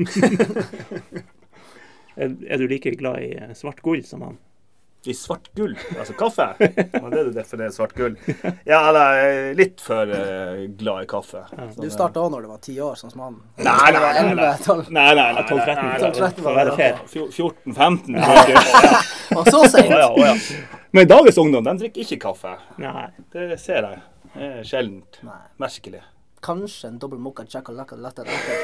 [2.16, 4.38] er, er du like glad i eh, svart gull som han?
[5.08, 6.44] I svart gull, altså kaffe?
[6.60, 8.18] Var det du definerer svart gull?
[8.68, 11.40] Ja, jeg er litt for eh, glad i kaffe.
[11.72, 13.38] Så Du starta òg når du var ti år, sånn som han.
[13.64, 14.50] Nei, nei, nei, nei.
[14.60, 14.90] 12.
[14.98, 15.46] Nei, nei, nei.
[15.48, 17.00] 12-13, nei, nei, 12-13 for å være fair.
[17.08, 18.20] 14-15.
[18.20, 19.00] Ja.
[19.40, 19.96] Og så seint!
[19.96, 20.34] ja.
[20.92, 22.52] Men dagens ungdom de drikker ikke kaffe.
[22.82, 23.06] Nei.
[23.32, 24.02] Det ser jeg.
[24.38, 25.18] Er sjeldent.
[25.26, 25.40] Nei.
[25.58, 26.02] Merkelig.
[26.44, 28.54] Kanskje en dobbel mokka chakalaka latte latte.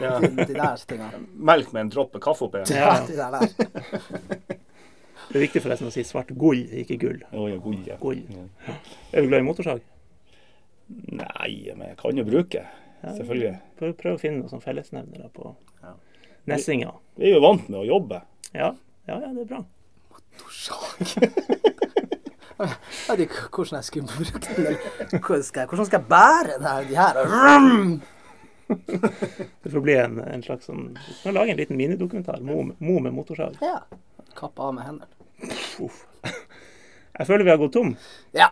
[0.00, 0.16] Ja.
[0.22, 1.20] De, de der tingene.
[1.34, 2.62] Melk med en droppe kaffe oppi.
[2.70, 3.06] Ja, Ja.
[3.06, 3.48] de der der.
[5.30, 7.20] Det er viktig forresten å si svart gull, ikke gull.
[7.32, 7.96] Oh, ja, gull, ja.
[8.02, 8.22] Gull.
[9.12, 9.82] Er du glad i motorsag?
[10.90, 12.64] Nei, men jeg kan jo bruke.
[13.02, 13.52] Selvfølgelig.
[13.78, 15.52] Prøv, prøv å finne noen fellesnevnere på
[15.84, 15.92] Ja.
[16.50, 16.94] Nessinga.
[17.20, 18.22] Vi er jo vant med å jobbe.
[18.54, 18.72] Ja,
[19.06, 19.62] ja, ja, det er bra.
[22.60, 24.66] Jeg vet ikke hvordan jeg skulle brukt den.
[24.66, 27.12] eller Hvordan skal jeg, hvordan skal jeg bære den her, de her?
[29.62, 32.38] Det får bli en, en slags sånn Du kan lage en liten minidokumentar.
[32.46, 33.56] Mo, Mo med motorsag.
[33.64, 33.80] Ja.
[34.38, 35.08] Kappe av med hendene.
[35.82, 36.04] Uff.
[36.22, 37.94] Jeg føler vi har gått tom.
[38.36, 38.46] Ja.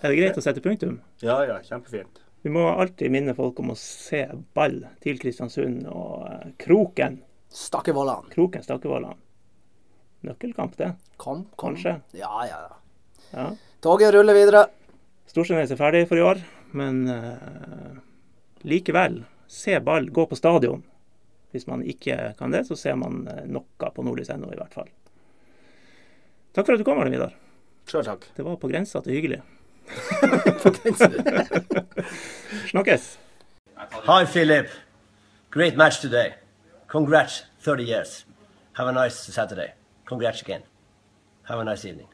[0.00, 1.00] Er det greit å sette punktum?
[1.24, 2.20] Ja, ja, kjempefint.
[2.44, 4.22] Vi må alltid minne folk om å se
[4.56, 7.18] ball til Kristiansund og eh, Kroken.
[7.54, 8.28] Stakkevollan.
[8.32, 9.18] Kroken Stakkevollan.
[10.28, 10.90] Nøkkelkamp, det.
[11.16, 11.74] Kom, kom.
[11.74, 11.98] Kanskje.
[12.16, 12.83] Ja, ja, ja.
[13.34, 13.50] Ja.
[13.82, 14.66] Toget ruller videre.
[15.28, 16.40] Storsjønes er ferdig for i år,
[16.78, 17.96] men uh,
[18.62, 20.84] likevel, se ball, gå på stadion.
[21.54, 24.88] Hvis man ikke kan det, så ser man eh, noe på nordlys.no i hvert fall.
[26.54, 27.36] Takk for at du kom, Arne Vidar.
[27.86, 28.26] Sjøl takk.
[28.34, 29.38] Det var på grensa til hyggelig.
[32.72, 33.06] Snakkes.
[34.08, 34.72] Hi, Philip.
[35.54, 36.34] Great match today.
[36.90, 38.24] Congrats, 30 years.
[38.72, 39.74] Have a nice Saturday.
[40.06, 40.62] Congrats again.
[41.44, 42.13] Have a nice evening.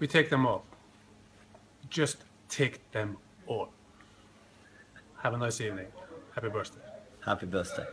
[0.00, 0.64] We take them all.
[1.90, 3.68] Just take them all.
[5.18, 5.86] Have a nice evening.
[6.34, 6.80] Happy birthday.
[7.20, 7.86] Happy birthday.